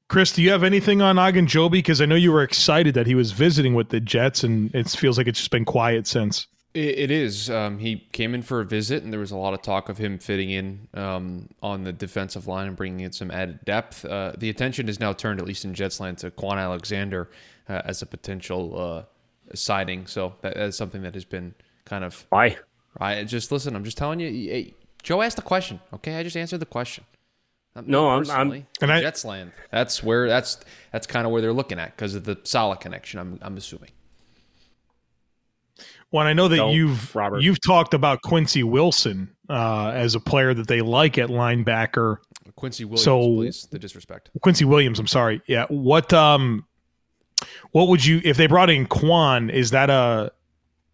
Chris, 0.09 0.31
do 0.31 0.43
you 0.43 0.51
have 0.51 0.63
anything 0.63 1.01
on 1.01 1.15
Ogunjobi? 1.15 1.71
Because 1.71 2.01
I 2.01 2.05
know 2.05 2.15
you 2.15 2.31
were 2.31 2.43
excited 2.43 2.93
that 2.93 3.07
he 3.07 3.15
was 3.15 3.31
visiting 3.31 3.73
with 3.73 3.89
the 3.89 3.99
Jets, 3.99 4.43
and 4.43 4.73
it 4.75 4.87
feels 4.89 5.17
like 5.17 5.25
it's 5.25 5.39
just 5.39 5.49
been 5.49 5.65
quiet 5.65 6.05
since. 6.05 6.47
It 6.73 7.11
is. 7.11 7.51
Um, 7.51 7.77
he 7.77 8.07
came 8.13 8.33
in 8.33 8.41
for 8.41 8.59
a 8.59 8.65
visit, 8.65 9.03
and 9.03 9.13
there 9.13 9.19
was 9.19 9.29
a 9.29 9.37
lot 9.37 9.53
of 9.53 9.61
talk 9.61 9.89
of 9.89 9.99
him 9.99 10.17
fitting 10.17 10.49
in 10.49 10.87
um, 10.95 11.49
on 11.61 11.83
the 11.83 11.93
defensive 11.93 12.47
line 12.47 12.67
and 12.67 12.75
bringing 12.75 13.01
in 13.01 13.11
some 13.11 13.29
added 13.29 13.63
depth. 13.63 14.03
Uh, 14.03 14.33
the 14.35 14.49
attention 14.49 14.89
is 14.89 14.99
now 14.99 15.13
turned, 15.13 15.39
at 15.39 15.45
least 15.45 15.65
in 15.65 15.75
Jetsland, 15.75 16.17
to 16.17 16.31
Kwon 16.31 16.57
Alexander 16.57 17.29
uh, 17.69 17.83
as 17.85 18.01
a 18.01 18.07
potential 18.07 18.79
uh, 18.79 19.55
signing. 19.55 20.07
So 20.07 20.33
that 20.41 20.57
is 20.57 20.75
something 20.75 21.03
that 21.03 21.13
has 21.13 21.25
been 21.25 21.53
kind 21.85 22.03
of 22.03 22.25
why. 22.29 22.57
I 22.99 23.23
just 23.23 23.51
listen. 23.51 23.75
I'm 23.75 23.83
just 23.83 23.97
telling 23.97 24.19
you. 24.19 24.29
Hey, 24.29 24.73
Joe 25.03 25.21
asked 25.21 25.35
the 25.35 25.43
question. 25.43 25.79
Okay, 25.93 26.15
I 26.15 26.23
just 26.23 26.35
answered 26.35 26.59
the 26.59 26.65
question. 26.65 27.03
Not 27.75 27.87
no, 27.87 28.09
I'm, 28.09 28.29
I'm 28.31 28.65
and 28.81 28.91
I, 28.91 29.01
Jets. 29.01 29.25
That's 29.69 30.01
where 30.01 30.27
that's 30.27 30.59
that's 30.91 31.05
kind 31.05 31.27
of 31.27 31.31
where 31.31 31.41
they're 31.41 31.53
looking 31.53 31.77
at 31.77 31.95
because 31.95 32.15
of 32.15 32.23
the 32.23 32.39
Saleh 32.43 32.79
connection. 32.79 33.19
I'm 33.19 33.37
I'm 33.43 33.57
assuming. 33.57 33.91
Well, 36.13 36.27
I 36.27 36.33
know 36.33 36.47
that 36.47 36.57
Don't, 36.57 36.73
you've 36.73 37.15
Robert. 37.15 37.41
you've 37.41 37.59
talked 37.59 37.95
about 37.95 38.21
Quincy 38.21 38.61
Wilson 38.61 39.35
uh, 39.49 39.91
as 39.95 40.13
a 40.13 40.19
player 40.19 40.53
that 40.53 40.67
they 40.67 40.81
like 40.81 41.17
at 41.17 41.29
linebacker. 41.29 42.17
Quincy 42.55 42.85
Williams, 42.85 43.03
so, 43.03 43.19
please. 43.19 43.67
The 43.71 43.79
disrespect. 43.79 44.29
Quincy 44.41 44.63
Williams. 44.63 44.99
I'm 44.99 45.07
sorry. 45.07 45.41
Yeah. 45.47 45.65
What 45.69 46.13
um, 46.13 46.67
what 47.71 47.87
would 47.87 48.05
you 48.05 48.21
if 48.23 48.37
they 48.37 48.45
brought 48.45 48.69
in 48.69 48.85
Kwon? 48.85 49.51
Is 49.51 49.71
that 49.71 49.89
a 49.89 50.31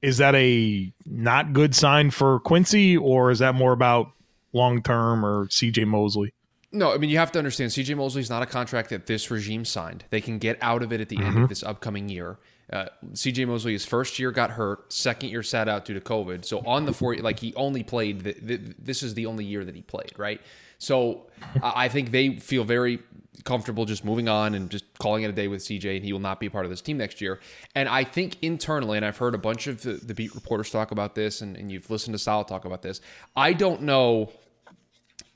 is 0.02 0.20
that 0.20 0.36
a 0.36 0.94
not 1.06 1.52
good 1.52 1.76
sign 1.76 2.12
for 2.12 2.40
Quincy, 2.40 2.96
or 2.96 3.30
is 3.30 3.40
that 3.40 3.56
more 3.56 3.74
about 3.74 4.14
long 4.54 4.82
term 4.82 5.26
or 5.26 5.50
C.J. 5.50 5.84
Mosley? 5.84 6.34
No, 6.72 6.94
I 6.94 6.98
mean 6.98 7.10
you 7.10 7.18
have 7.18 7.34
to 7.34 7.40
understand. 7.40 7.72
CJ 7.72 7.98
Mosley 7.98 8.22
is 8.22 8.30
not 8.30 8.42
a 8.42 8.46
contract 8.46 8.90
that 8.92 9.06
this 9.06 9.30
regime 9.30 9.66
signed. 9.66 10.06
They 10.12 10.22
can 10.22 10.38
get 10.38 10.58
out 10.62 10.82
of 10.82 10.94
it 10.94 11.02
at 11.02 11.10
the 11.10 11.18
mm-hmm. 11.18 11.26
end 11.26 11.38
of 11.40 11.50
this 11.50 11.64
upcoming 11.64 12.08
year. 12.08 12.38
Uh, 12.72 12.86
CJ 13.14 13.48
Mosley, 13.48 13.74
his 13.74 13.86
first 13.86 14.20
year 14.20 14.32
got 14.32 14.52
hurt, 14.52 14.92
second 14.94 15.30
year 15.30 15.42
sat 15.42 15.68
out 15.68 15.86
due 15.86 15.94
to 15.94 16.02
COVID. 16.02 16.46
So 16.46 16.60
on 16.60 16.86
the 16.86 16.94
four, 16.94 17.16
like 17.18 17.40
he 17.40 17.54
only 17.56 17.84
played. 17.84 18.22
The, 18.22 18.34
the, 18.34 18.76
this 18.78 19.02
is 19.02 19.16
the 19.16 19.26
only 19.26 19.44
year 19.44 19.66
that 19.66 19.76
he 19.76 19.82
played, 19.82 20.14
right? 20.18 20.40
So 20.78 21.28
I 21.62 21.90
think 21.90 22.12
they 22.12 22.38
feel 22.38 22.64
very 22.64 23.00
comfortable 23.44 23.86
just 23.86 24.06
moving 24.06 24.30
on 24.30 24.54
and 24.56 24.70
just 24.70 24.86
calling 25.00 25.24
it 25.24 25.30
a 25.30 25.34
day 25.34 25.48
with 25.48 25.62
CJ, 25.62 25.98
and 25.98 26.06
he 26.06 26.14
will 26.14 26.20
not 26.20 26.40
be 26.40 26.46
a 26.46 26.50
part 26.50 26.66
of 26.66 26.72
this 26.72 26.82
team 26.82 26.98
next 26.98 27.22
year. 27.22 27.40
And 27.76 27.90
I 27.90 28.04
think 28.04 28.38
internally, 28.42 28.98
and 28.98 29.06
I've 29.06 29.18
heard 29.18 29.36
a 29.36 29.40
bunch 29.40 29.68
of 29.68 29.82
the, 29.82 29.94
the 29.94 30.14
beat 30.14 30.34
reporters 30.36 30.70
talk 30.70 30.92
about 30.92 31.16
this, 31.16 31.42
and, 31.42 31.58
and 31.58 31.72
you've 31.72 31.90
listened 31.90 32.14
to 32.14 32.20
Sal 32.20 32.44
talk 32.44 32.66
about 32.66 32.82
this. 32.82 33.02
I 33.36 33.54
don't 33.54 33.84
know 33.84 34.32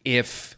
if 0.06 0.56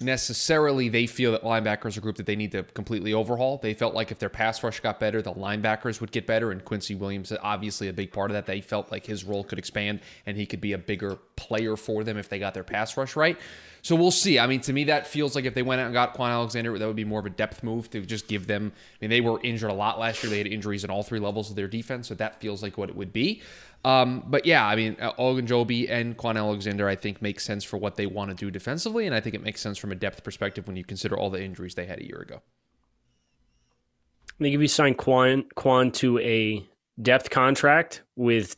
necessarily 0.00 0.88
they 0.88 1.06
feel 1.06 1.32
that 1.32 1.42
linebackers 1.42 1.96
are 1.96 2.00
a 2.00 2.02
group 2.02 2.16
that 2.16 2.26
they 2.26 2.36
need 2.36 2.52
to 2.52 2.62
completely 2.62 3.12
overhaul. 3.12 3.58
They 3.58 3.74
felt 3.74 3.94
like 3.94 4.10
if 4.10 4.18
their 4.18 4.28
pass 4.28 4.62
rush 4.62 4.80
got 4.80 5.00
better, 5.00 5.20
the 5.22 5.32
linebackers 5.32 6.00
would 6.00 6.12
get 6.12 6.26
better. 6.26 6.52
And 6.52 6.64
Quincy 6.64 6.94
Williams, 6.94 7.32
obviously 7.42 7.88
a 7.88 7.92
big 7.92 8.12
part 8.12 8.30
of 8.30 8.34
that. 8.34 8.46
They 8.46 8.60
felt 8.60 8.92
like 8.92 9.06
his 9.06 9.24
role 9.24 9.42
could 9.42 9.58
expand 9.58 10.00
and 10.26 10.36
he 10.36 10.46
could 10.46 10.60
be 10.60 10.72
a 10.72 10.78
bigger 10.78 11.18
player 11.36 11.76
for 11.76 12.04
them 12.04 12.16
if 12.16 12.28
they 12.28 12.38
got 12.38 12.54
their 12.54 12.64
pass 12.64 12.96
rush 12.96 13.16
right. 13.16 13.38
So 13.82 13.96
we'll 13.96 14.10
see. 14.10 14.38
I 14.38 14.46
mean, 14.46 14.60
to 14.62 14.72
me, 14.72 14.84
that 14.84 15.06
feels 15.06 15.34
like 15.34 15.44
if 15.44 15.54
they 15.54 15.62
went 15.62 15.80
out 15.80 15.86
and 15.86 15.94
got 15.94 16.16
Kwon 16.16 16.30
Alexander, 16.30 16.76
that 16.78 16.86
would 16.86 16.96
be 16.96 17.04
more 17.04 17.20
of 17.20 17.26
a 17.26 17.30
depth 17.30 17.62
move 17.62 17.88
to 17.90 18.04
just 18.04 18.28
give 18.28 18.46
them. 18.46 18.72
I 18.74 19.04
mean, 19.04 19.10
they 19.10 19.20
were 19.20 19.40
injured 19.42 19.70
a 19.70 19.74
lot 19.74 19.98
last 19.98 20.22
year. 20.22 20.30
They 20.30 20.38
had 20.38 20.46
injuries 20.46 20.84
in 20.84 20.90
all 20.90 21.02
three 21.02 21.20
levels 21.20 21.50
of 21.50 21.56
their 21.56 21.68
defense. 21.68 22.08
So 22.08 22.14
that 22.16 22.40
feels 22.40 22.62
like 22.62 22.76
what 22.76 22.88
it 22.88 22.96
would 22.96 23.12
be. 23.12 23.42
Um, 23.84 24.24
but 24.26 24.44
yeah, 24.44 24.66
I 24.66 24.76
mean, 24.76 24.96
uh, 25.00 25.12
Ogunjobi 25.14 25.88
and 25.88 26.16
Kwon 26.16 26.36
Alexander, 26.36 26.88
I 26.88 26.96
think, 26.96 27.22
make 27.22 27.38
sense 27.40 27.64
for 27.64 27.76
what 27.76 27.96
they 27.96 28.06
want 28.06 28.30
to 28.30 28.36
do 28.36 28.50
defensively, 28.50 29.06
and 29.06 29.14
I 29.14 29.20
think 29.20 29.34
it 29.34 29.42
makes 29.42 29.60
sense 29.60 29.78
from 29.78 29.92
a 29.92 29.94
depth 29.94 30.24
perspective 30.24 30.66
when 30.66 30.76
you 30.76 30.84
consider 30.84 31.16
all 31.16 31.30
the 31.30 31.42
injuries 31.42 31.74
they 31.74 31.86
had 31.86 32.00
a 32.00 32.06
year 32.06 32.18
ago. 32.18 32.42
I 34.40 34.44
think 34.44 34.54
if 34.54 34.60
you 34.60 34.68
sign 34.68 34.94
Quan 34.94 35.44
Kwon 35.56 35.92
to 35.94 36.18
a 36.18 36.66
depth 37.00 37.30
contract 37.30 38.02
with 38.16 38.56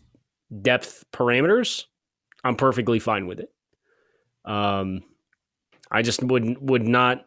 depth 0.63 1.05
parameters, 1.13 1.85
I'm 2.43 2.57
perfectly 2.57 2.99
fine 2.99 3.27
with 3.27 3.41
it. 3.41 3.53
Um, 4.45 5.03
I 5.91 6.03
just 6.03 6.23
would 6.23 6.59
would 6.61 6.87
not 6.87 7.27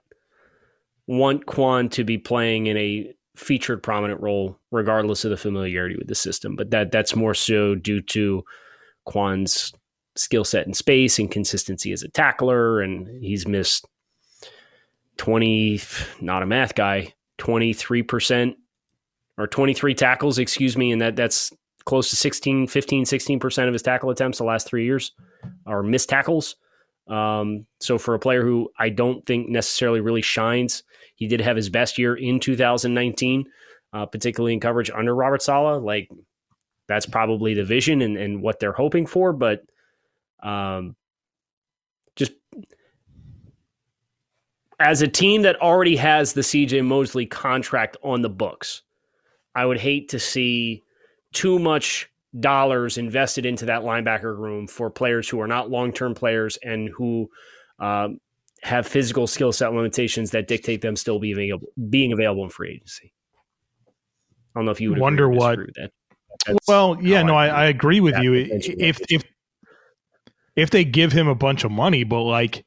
want 1.07 1.45
Kwon 1.45 1.91
to 1.91 2.03
be 2.03 2.17
playing 2.17 2.67
in 2.67 2.77
a 2.77 3.13
featured 3.35 3.81
prominent 3.81 4.21
role 4.21 4.59
regardless 4.71 5.25
of 5.25 5.31
the 5.31 5.37
familiarity 5.37 5.95
with 5.97 6.07
the 6.07 6.15
system. 6.15 6.55
But 6.55 6.71
that 6.71 6.91
that's 6.91 7.15
more 7.15 7.33
so 7.33 7.75
due 7.75 8.01
to 8.01 8.43
Kwon's 9.05 9.73
skill 10.15 10.43
set 10.43 10.67
in 10.67 10.73
space 10.73 11.17
and 11.17 11.31
consistency 11.31 11.91
as 11.91 12.03
a 12.03 12.09
tackler, 12.09 12.81
and 12.81 13.23
he's 13.23 13.47
missed 13.47 13.87
twenty 15.17 15.81
not 16.21 16.43
a 16.43 16.45
math 16.45 16.75
guy, 16.75 17.13
twenty 17.37 17.73
three 17.73 18.03
percent 18.03 18.55
or 19.37 19.47
twenty 19.47 19.73
three 19.73 19.95
tackles, 19.95 20.37
excuse 20.37 20.77
me, 20.77 20.91
and 20.91 21.01
that 21.01 21.15
that's 21.15 21.51
close 21.85 22.09
to 22.09 22.15
16, 22.15 22.67
15, 22.67 23.03
16% 23.03 23.67
of 23.67 23.73
his 23.73 23.81
tackle 23.81 24.09
attempts 24.09 24.37
the 24.37 24.43
last 24.43 24.67
three 24.67 24.85
years 24.85 25.11
are 25.65 25.83
missed 25.83 26.09
tackles. 26.09 26.55
Um, 27.07 27.65
so 27.81 27.97
for 27.97 28.13
a 28.13 28.19
player 28.19 28.43
who 28.43 28.69
I 28.79 28.89
don't 28.89 29.25
think 29.25 29.49
necessarily 29.49 29.99
really 29.99 30.21
shines 30.21 30.83
he 31.23 31.27
did 31.29 31.39
have 31.39 31.55
his 31.55 31.69
best 31.69 31.97
year 31.97 32.15
in 32.15 32.37
2019, 32.37 33.45
uh, 33.93 34.05
particularly 34.05 34.51
in 34.51 34.59
coverage 34.59 34.91
under 34.91 35.15
Robert 35.15 35.41
Saleh. 35.41 35.81
Like 35.81 36.09
that's 36.89 37.05
probably 37.05 37.53
the 37.53 37.63
vision 37.63 38.01
and, 38.01 38.17
and 38.17 38.41
what 38.41 38.59
they're 38.59 38.73
hoping 38.73 39.05
for. 39.05 39.31
But 39.31 39.63
um, 40.41 40.97
just 42.17 42.33
as 44.81 45.01
a 45.01 45.07
team 45.07 45.43
that 45.43 45.61
already 45.61 45.95
has 45.95 46.33
the 46.33 46.41
CJ 46.41 46.85
Mosley 46.85 47.25
contract 47.25 47.95
on 48.03 48.21
the 48.21 48.29
books, 48.29 48.81
I 49.55 49.65
would 49.65 49.79
hate 49.79 50.09
to 50.09 50.19
see 50.19 50.83
too 51.31 51.57
much 51.57 52.09
dollars 52.37 52.97
invested 52.97 53.45
into 53.45 53.65
that 53.67 53.83
linebacker 53.83 54.37
room 54.37 54.67
for 54.67 54.89
players 54.89 55.29
who 55.29 55.39
are 55.39 55.47
not 55.47 55.69
long 55.69 55.93
term 55.93 56.13
players 56.15 56.57
and 56.63 56.89
who 56.89 57.29
um, 57.79 58.19
have 58.63 58.87
physical 58.87 59.27
skill 59.27 59.51
set 59.51 59.73
limitations 59.73 60.31
that 60.31 60.47
dictate 60.47 60.81
them 60.81 60.95
still 60.95 61.19
being 61.19 61.33
available, 61.33 61.67
being 61.89 62.13
available 62.13 62.43
in 62.43 62.49
free 62.49 62.71
agency. 62.71 63.13
I 64.55 64.59
don't 64.59 64.65
know 64.65 64.71
if 64.71 64.79
you 64.79 64.91
would 64.91 64.99
wonder 64.99 65.29
what. 65.29 65.59
That. 65.75 65.91
well, 66.67 66.97
yeah, 67.01 67.23
no, 67.23 67.35
I, 67.35 67.47
I, 67.47 67.65
agree 67.65 67.99
with 67.99 68.17
you. 68.19 68.33
If 68.33 69.01
if 69.09 69.23
if 70.55 70.69
they 70.69 70.85
give 70.85 71.11
him 71.11 71.27
a 71.27 71.35
bunch 71.35 71.65
of 71.65 71.71
money, 71.71 72.05
but 72.05 72.21
like, 72.21 72.63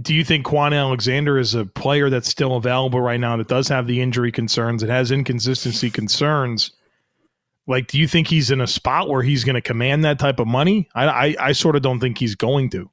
do 0.00 0.14
you 0.14 0.24
think 0.24 0.46
Kwon 0.46 0.74
Alexander 0.74 1.38
is 1.38 1.54
a 1.54 1.66
player 1.66 2.08
that's 2.08 2.28
still 2.28 2.56
available 2.56 3.00
right 3.00 3.20
now 3.20 3.36
that 3.36 3.48
does 3.48 3.68
have 3.68 3.86
the 3.86 4.00
injury 4.00 4.32
concerns, 4.32 4.82
it 4.82 4.88
has 4.88 5.10
inconsistency 5.10 5.90
concerns? 5.90 6.72
Like, 7.66 7.88
do 7.88 7.98
you 7.98 8.06
think 8.06 8.28
he's 8.28 8.50
in 8.50 8.60
a 8.60 8.66
spot 8.66 9.10
where 9.10 9.22
he's 9.22 9.44
going 9.44 9.56
to 9.56 9.60
command 9.60 10.04
that 10.04 10.20
type 10.20 10.38
of 10.38 10.46
money? 10.46 10.88
I, 10.94 11.06
I, 11.06 11.36
I 11.40 11.52
sort 11.52 11.74
of 11.74 11.82
don't 11.82 11.98
think 11.98 12.16
he's 12.16 12.36
going 12.36 12.70
to. 12.70 12.88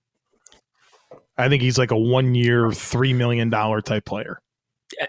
I 1.38 1.50
think 1.50 1.62
he's 1.62 1.78
like 1.78 1.92
a 1.92 1.98
one 1.98 2.36
year, 2.36 2.68
$3 2.68 3.16
million 3.16 3.50
type 3.50 4.06
player. 4.06 4.40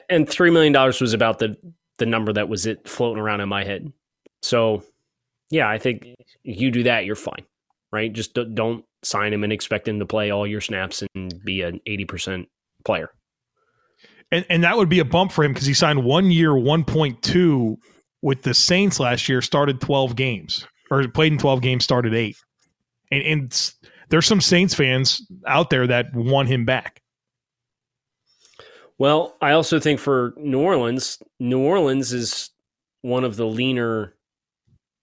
And 0.09 0.27
$3 0.27 0.53
million 0.53 0.73
was 0.73 1.13
about 1.13 1.39
the, 1.39 1.57
the 1.99 2.07
number 2.07 2.33
that 2.33 2.49
was 2.49 2.67
it 2.67 2.89
floating 2.89 3.21
around 3.23 3.41
in 3.41 3.49
my 3.49 3.65
head. 3.65 3.93
So, 4.43 4.83
yeah, 5.51 5.69
I 5.69 5.79
think 5.79 6.07
you 6.43 6.71
do 6.71 6.85
that, 6.85 7.05
you're 7.05 7.17
fine, 7.17 7.45
right? 7.93 8.13
Just 8.13 8.35
don't 8.55 8.85
sign 9.03 9.33
him 9.33 9.45
and 9.45 9.53
expect 9.53 9.87
him 9.87 9.99
to 9.99 10.07
play 10.07 10.31
all 10.31 10.47
your 10.47 10.61
snaps 10.61 11.03
and 11.15 11.35
be 11.45 11.63
an 11.63 11.81
80% 11.87 12.47
player. 12.85 13.11
And, 14.33 14.47
and 14.49 14.65
that 14.65 14.77
would 14.77 14.89
be 14.89 15.01
a 15.01 15.05
bump 15.05 15.33
for 15.33 15.45
him 15.45 15.53
because 15.53 15.67
he 15.67 15.75
signed 15.75 16.05
one 16.05 16.31
year, 16.31 16.51
1.2 16.51 17.77
with 18.23 18.43
the 18.43 18.55
Saints 18.55 18.99
last 18.99 19.29
year, 19.29 19.43
started 19.43 19.81
12 19.81 20.17
games 20.17 20.67
or 20.91 21.07
played 21.09 21.33
in 21.33 21.39
12 21.39 21.61
games, 21.61 21.85
started 21.85 22.15
eight. 22.15 22.37
And, 23.11 23.23
and 23.23 23.73
there's 24.09 24.27
some 24.27 24.41
Saints 24.41 24.75
fans 24.75 25.23
out 25.47 25.71
there 25.71 25.87
that 25.87 26.15
want 26.15 26.49
him 26.49 26.65
back. 26.65 27.03
Well, 28.99 29.37
I 29.41 29.53
also 29.53 29.81
think 29.81 29.99
for 29.99 30.35
New 30.37 30.61
Orleans, 30.61 31.19
New 31.41 31.61
Orleans 31.61 32.13
is 32.13 32.51
one 33.03 33.25
of 33.25 33.37
the 33.37 33.47
leaner. 33.47 34.15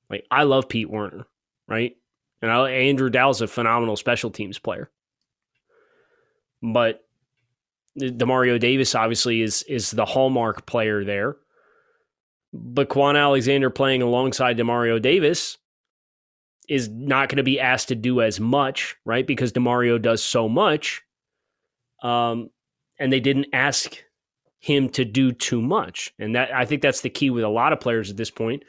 Like 0.10 0.26
I 0.32 0.44
love 0.44 0.70
Pete 0.70 0.90
Werner, 0.90 1.28
right? 1.68 1.96
And 2.42 2.52
I, 2.52 2.70
Andrew 2.70 3.10
Dowell's 3.10 3.42
a 3.42 3.48
phenomenal 3.48 3.96
special 3.96 4.32
teams 4.32 4.58
player, 4.58 4.90
but 6.62 7.06
Demario 8.00 8.60
Davis 8.60 8.96
obviously 8.96 9.42
is 9.42 9.64
is 9.64 9.92
the 9.92 10.06
hallmark 10.06 10.66
player 10.66 11.04
there. 11.04 11.38
But 12.54 12.90
Kwon 12.90 13.18
Alexander 13.18 13.70
playing 13.70 14.02
alongside 14.02 14.58
Demario 14.58 15.02
Davis 15.02 15.58
is 16.72 16.88
not 16.88 17.28
going 17.28 17.36
to 17.36 17.44
be 17.44 17.60
asked 17.60 17.90
to 17.90 17.96
do 17.96 18.22
as 18.22 18.40
much, 18.40 18.96
right? 19.04 19.28
Because 19.28 19.52
Demario 19.52 20.02
does 20.02 20.24
so 20.24 20.48
much. 20.48 21.02
Um, 22.02 22.50
and 22.98 23.12
they 23.12 23.20
didn't 23.20 23.48
ask 23.52 24.02
him 24.60 24.88
to 24.92 25.04
do 25.04 25.34
too 25.34 25.62
much. 25.62 26.14
And 26.18 26.34
that 26.36 26.54
I 26.56 26.64
think 26.64 26.82
that's 26.82 27.02
the 27.02 27.10
key 27.10 27.30
with 27.30 27.44
a 27.44 27.50
lot 27.50 27.74
of 27.74 27.82
players 27.82 28.10
at 28.10 28.16
this 28.16 28.32
point. 28.32 28.64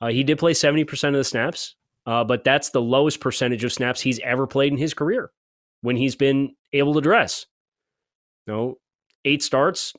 Uh, 0.00 0.06
he 0.06 0.22
did 0.22 0.38
play 0.38 0.52
70% 0.52 1.08
of 1.08 1.14
the 1.14 1.24
snaps, 1.24 1.74
uh, 2.06 2.22
but 2.22 2.44
that's 2.44 2.70
the 2.70 2.80
lowest 2.80 3.18
percentage 3.18 3.64
of 3.64 3.72
snaps 3.72 4.00
he's 4.00 4.20
ever 4.20 4.46
played 4.46 4.70
in 4.70 4.78
his 4.78 4.94
career 4.94 5.32
when 5.80 5.96
he's 5.96 6.14
been 6.14 6.54
able 6.72 6.94
to 6.94 7.00
dress. 7.00 7.46
You 8.46 8.52
no, 8.52 8.66
know, 8.66 8.78
eight 9.24 9.42
starts. 9.42 9.94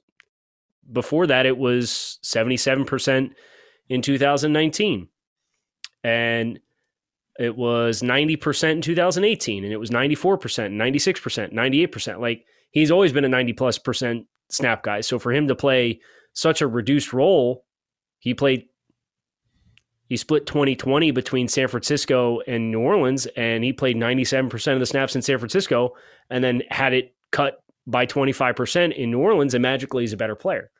Before 0.89 1.27
that, 1.27 1.45
it 1.45 1.57
was 1.57 2.19
77% 2.23 3.33
in 3.89 4.01
2019. 4.01 5.09
And 6.05 6.59
it 7.39 7.55
was 7.55 8.01
90% 8.01 8.71
in 8.71 8.81
2018, 8.81 9.63
and 9.63 9.73
it 9.73 9.77
was 9.77 9.89
94%, 9.89 10.37
96%, 10.73 11.53
98%. 11.53 12.19
Like 12.19 12.45
he's 12.71 12.91
always 12.91 13.13
been 13.13 13.25
a 13.25 13.29
90 13.29 13.53
plus 13.53 13.77
percent 13.77 14.25
snap 14.49 14.83
guy. 14.83 15.01
So 15.01 15.17
for 15.17 15.31
him 15.31 15.47
to 15.47 15.55
play 15.55 16.01
such 16.33 16.61
a 16.61 16.67
reduced 16.67 17.13
role, 17.13 17.65
he 18.19 18.33
played 18.33 18.65
he 20.09 20.17
split 20.17 20.47
2020 20.47 21.11
between 21.11 21.47
San 21.47 21.67
Francisco 21.67 22.39
and 22.47 22.71
New 22.71 22.79
Orleans, 22.79 23.27
and 23.37 23.63
he 23.63 23.71
played 23.71 23.95
97% 23.95 24.73
of 24.73 24.79
the 24.79 24.85
snaps 24.87 25.15
in 25.15 25.21
San 25.21 25.37
Francisco 25.37 25.93
and 26.31 26.43
then 26.43 26.63
had 26.69 26.93
it 26.93 27.15
cut 27.31 27.63
by 27.85 28.07
25% 28.07 28.95
in 28.95 29.11
New 29.11 29.19
Orleans, 29.19 29.53
and 29.53 29.61
magically 29.61 30.03
he's 30.03 30.13
a 30.13 30.17
better 30.17 30.35
player. 30.35 30.71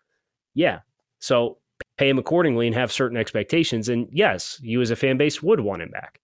Yeah. 0.56 0.80
So 1.20 1.60
pay 1.98 2.10
him 2.10 2.18
accordingly 2.18 2.66
and 2.66 2.76
have 2.76 2.92
certain 2.92 3.18
expectations. 3.18 3.88
And 3.88 4.08
yes, 4.12 4.60
you 4.64 4.82
as 4.82 4.90
a 4.90 4.96
fan 4.96 5.18
base 5.18 5.44
would 5.44 5.60
want 5.60 5.84
him 5.84 5.92
back. 5.92 6.20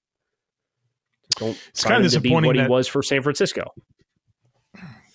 Don't 1.38 1.58
it's 1.70 1.84
kind 1.84 1.98
of 1.98 2.04
disappointing 2.04 2.48
what 2.48 2.56
he 2.56 2.68
was 2.68 2.88
for 2.88 3.04
San 3.04 3.22
Francisco. 3.22 3.74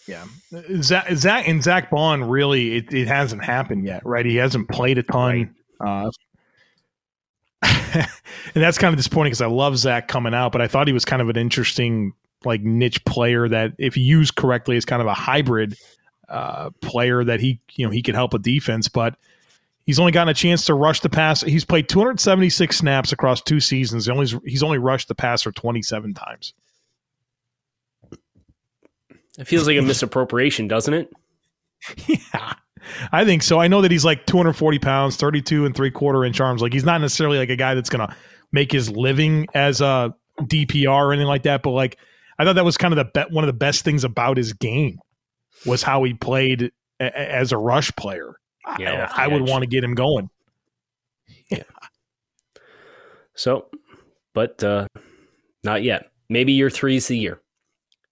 Yeah, 0.06 0.24
Zach, 0.83 1.12
Zach 1.14 1.48
and 1.48 1.62
Zack 1.62 1.90
Baun 1.90 2.24
really 2.24 2.76
it, 2.76 2.92
it 2.92 3.06
hasn't 3.06 3.44
happened 3.44 3.85
yet, 3.85 4.04
right? 4.04 4.26
He 4.26 4.37
hasn't 4.37 4.68
played 4.68 4.98
a 4.98 5.02
ton, 5.02 5.54
right. 5.78 6.06
uh, 6.06 6.11
and 7.62 8.09
that's 8.54 8.78
kind 8.78 8.92
of 8.92 8.96
disappointing 8.96 9.30
because 9.30 9.42
I 9.42 9.46
love 9.46 9.76
Zach 9.78 10.09
coming 10.09 10.35
out, 10.35 10.52
but 10.52 10.61
I 10.61 10.68
thought 10.68 10.87
he 10.87 10.92
was 10.92 11.04
kind 11.04 11.22
of 11.22 11.28
an 11.28 11.37
interesting 11.37 12.12
like 12.44 12.62
niche 12.62 13.04
player 13.04 13.48
that, 13.48 13.72
if 13.78 13.96
used 13.96 14.35
correctly, 14.35 14.76
is 14.76 14.85
kind 14.85 15.02
of 15.02 15.06
a 15.06 15.14
hybrid 15.14 15.76
uh, 16.28 16.70
player 16.80 17.22
that 17.24 17.40
he 17.40 17.61
you 17.74 17.87
know 17.87 17.92
he 17.92 18.02
could 18.02 18.14
help 18.14 18.35
a 18.35 18.38
defense, 18.38 18.88
but 18.88 19.16
He's 19.90 19.98
only 19.98 20.12
gotten 20.12 20.29
a 20.29 20.35
chance 20.35 20.66
to 20.66 20.74
rush 20.74 21.00
the 21.00 21.09
pass. 21.09 21.40
He's 21.40 21.64
played 21.64 21.88
276 21.88 22.76
snaps 22.79 23.11
across 23.11 23.42
two 23.42 23.59
seasons. 23.59 24.07
He 24.07 24.12
only, 24.12 24.29
he's 24.44 24.62
only 24.62 24.79
rushed 24.79 25.09
the 25.09 25.16
passer 25.16 25.50
27 25.50 26.14
times. 26.14 26.55
It 29.37 29.48
feels 29.48 29.66
like 29.66 29.76
a 29.76 29.83
misappropriation, 29.83 30.68
doesn't 30.68 30.94
it? 30.94 31.12
Yeah, 32.07 32.53
I 33.11 33.24
think 33.24 33.42
so. 33.42 33.59
I 33.59 33.66
know 33.66 33.83
that 33.83 33.90
he's 33.90 34.05
like 34.05 34.26
240 34.26 34.79
pounds, 34.79 35.16
32 35.16 35.66
and 35.66 35.74
three 35.74 35.90
quarter 35.90 36.24
inch 36.24 36.40
arms. 36.40 36.62
Like 36.62 36.72
he's 36.72 36.85
not 36.85 37.00
necessarily 37.00 37.38
like 37.38 37.50
a 37.50 37.57
guy 37.57 37.74
that's 37.74 37.90
going 37.90 38.07
to 38.07 38.14
make 38.53 38.70
his 38.70 38.88
living 38.88 39.48
as 39.55 39.81
a 39.81 40.14
DPR 40.40 40.87
or 40.88 41.12
anything 41.12 41.26
like 41.26 41.42
that. 41.42 41.64
But 41.64 41.70
like, 41.70 41.98
I 42.38 42.44
thought 42.44 42.53
that 42.55 42.64
was 42.64 42.76
kind 42.76 42.96
of 42.96 42.98
the 43.12 43.24
be- 43.26 43.35
one 43.35 43.42
of 43.42 43.48
the 43.48 43.55
best 43.59 43.85
things 43.85 44.05
about 44.05 44.37
his 44.37 44.53
game 44.53 45.00
was 45.66 45.83
how 45.83 46.05
he 46.05 46.14
played 46.14 46.70
a- 47.00 47.18
as 47.18 47.50
a 47.50 47.59
rush 47.59 47.90
player. 47.96 48.37
Yeah, 48.79 49.11
I, 49.14 49.25
I 49.25 49.29
would 49.29 49.49
want 49.49 49.62
to 49.62 49.66
get 49.66 49.83
him 49.83 49.94
going. 49.94 50.29
Yeah. 51.51 51.62
So, 53.35 53.66
but 54.35 54.62
uh, 54.62 54.87
not 55.64 55.83
yet. 55.83 56.11
Maybe 56.29 56.53
year 56.53 56.70
three 56.70 56.96
is 56.96 57.09
the 57.09 57.16
year. 57.16 57.40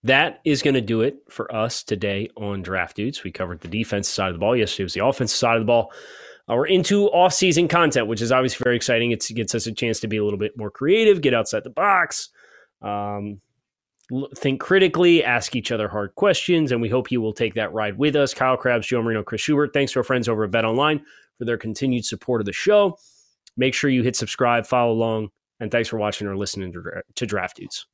That 0.04 0.40
is 0.44 0.62
going 0.62 0.74
to 0.74 0.80
do 0.80 1.02
it 1.02 1.18
for 1.28 1.54
us 1.54 1.82
today 1.82 2.30
on 2.36 2.62
Draft 2.62 2.96
Dudes. 2.96 3.24
We 3.24 3.32
covered 3.32 3.60
the 3.60 3.68
defensive 3.68 4.12
side 4.12 4.28
of 4.28 4.34
the 4.34 4.38
ball. 4.38 4.56
Yesterday 4.56 4.84
was 4.84 4.94
the 4.94 5.04
offensive 5.04 5.36
side 5.36 5.56
of 5.56 5.62
the 5.62 5.66
ball. 5.66 5.92
Uh, 6.48 6.54
we're 6.54 6.66
into 6.66 7.08
off-season 7.08 7.68
content, 7.68 8.06
which 8.06 8.22
is 8.22 8.32
obviously 8.32 8.62
very 8.64 8.76
exciting. 8.76 9.10
It's, 9.12 9.28
it 9.28 9.34
gets 9.34 9.54
us 9.54 9.66
a 9.66 9.72
chance 9.72 10.00
to 10.00 10.08
be 10.08 10.16
a 10.16 10.24
little 10.24 10.38
bit 10.38 10.56
more 10.56 10.70
creative, 10.70 11.20
get 11.20 11.34
outside 11.34 11.62
the 11.62 11.70
box, 11.70 12.30
um, 12.80 13.40
think 14.36 14.60
critically, 14.60 15.22
ask 15.22 15.54
each 15.54 15.70
other 15.70 15.88
hard 15.88 16.14
questions, 16.14 16.72
and 16.72 16.80
we 16.80 16.88
hope 16.88 17.10
you 17.10 17.20
will 17.20 17.32
take 17.32 17.54
that 17.54 17.72
ride 17.72 17.98
with 17.98 18.16
us. 18.16 18.32
Kyle 18.32 18.56
Crabbs, 18.56 18.86
Joe 18.86 19.02
Marino, 19.02 19.22
Chris 19.22 19.42
Schubert. 19.42 19.72
Thanks 19.72 19.92
to 19.92 20.00
our 20.00 20.04
friends 20.04 20.28
over 20.28 20.44
at 20.44 20.50
Bet 20.50 20.64
Online 20.64 21.00
for 21.38 21.44
their 21.44 21.58
continued 21.58 22.04
support 22.04 22.40
of 22.40 22.46
the 22.46 22.52
show. 22.52 22.98
Make 23.56 23.74
sure 23.74 23.90
you 23.90 24.02
hit 24.02 24.16
subscribe, 24.16 24.66
follow 24.66 24.92
along, 24.92 25.28
and 25.60 25.70
thanks 25.70 25.88
for 25.88 25.98
watching 25.98 26.26
or 26.26 26.36
listening 26.36 26.72
to, 27.14 27.26
Draft 27.26 27.56
Dudes. 27.56 27.86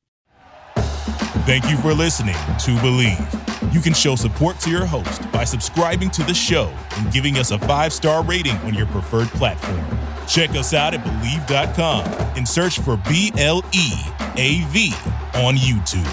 Thank 1.45 1.69
you 1.69 1.77
for 1.77 1.93
listening 1.93 2.33
to 2.33 2.71
Bleav. 2.77 3.73
You 3.73 3.79
can 3.81 3.93
show 3.93 4.15
support 4.15 4.59
to 4.61 4.69
your 4.69 4.85
host 4.85 5.29
by 5.31 5.43
subscribing 5.43 6.09
to 6.11 6.23
the 6.23 6.33
show 6.33 6.73
and 6.97 7.11
giving 7.11 7.37
us 7.37 7.51
a 7.51 7.59
five 7.59 7.93
star 7.93 8.23
rating 8.23 8.55
on 8.57 8.73
your 8.73 8.87
preferred 8.87 9.27
platform. 9.29 9.83
Check 10.27 10.51
us 10.51 10.73
out 10.73 10.93
at 10.93 11.03
Bleav.com 11.03 12.05
and 12.35 12.47
search 12.47 12.79
for 12.79 12.97
B 13.07 13.31
L 13.37 13.63
E 13.73 13.91
A 14.37 14.63
V 14.69 14.93
on 15.35 15.55
YouTube. 15.57 16.05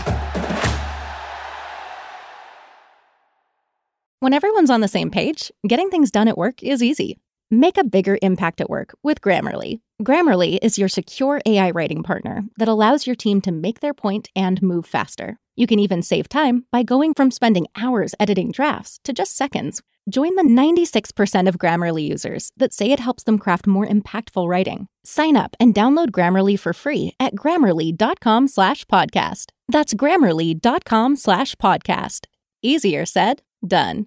When 4.18 4.32
everyone's 4.32 4.70
on 4.70 4.80
the 4.80 4.88
same 4.88 5.10
page, 5.10 5.50
getting 5.66 5.90
things 5.90 6.10
done 6.10 6.28
at 6.28 6.38
work 6.38 6.62
is 6.62 6.82
easy. 6.82 7.18
Make 7.50 7.76
a 7.76 7.84
bigger 7.84 8.18
impact 8.22 8.60
at 8.60 8.70
work 8.70 8.94
with 9.02 9.20
Grammarly. 9.20 9.80
Grammarly 10.02 10.58
is 10.62 10.78
your 10.78 10.88
secure 10.88 11.40
AI 11.46 11.70
writing 11.70 12.02
partner 12.02 12.44
that 12.56 12.68
allows 12.68 13.06
your 13.06 13.14
team 13.16 13.40
to 13.42 13.52
make 13.52 13.80
their 13.80 13.94
point 13.94 14.28
and 14.34 14.62
move 14.62 14.86
faster. 14.86 15.38
You 15.54 15.66
can 15.66 15.78
even 15.78 16.02
save 16.02 16.28
time 16.28 16.64
by 16.72 16.82
going 16.82 17.14
from 17.14 17.30
spending 17.30 17.66
hours 17.76 18.14
editing 18.18 18.50
drafts 18.52 18.98
to 19.04 19.12
just 19.12 19.36
seconds. 19.36 19.82
Join 20.10 20.34
the 20.34 20.42
96% 20.42 21.48
of 21.48 21.58
Grammarly 21.58 22.08
users 22.08 22.50
that 22.56 22.72
say 22.72 22.90
it 22.90 22.98
helps 22.98 23.22
them 23.22 23.38
craft 23.38 23.68
more 23.68 23.86
impactful 23.86 24.48
writing. 24.48 24.88
Sign 25.04 25.36
up 25.36 25.54
and 25.60 25.72
download 25.72 26.10
Grammarly 26.10 26.58
for 26.58 26.72
free 26.72 27.14
at 27.20 27.36
grammarly.com 27.36 28.48
slash 28.48 28.84
podcast. 28.86 29.46
That's 29.68 29.94
grammarly.com 29.94 31.16
slash 31.16 31.54
podcast. 31.54 32.26
Easier 32.62 33.06
said, 33.06 33.42
done. 33.64 34.06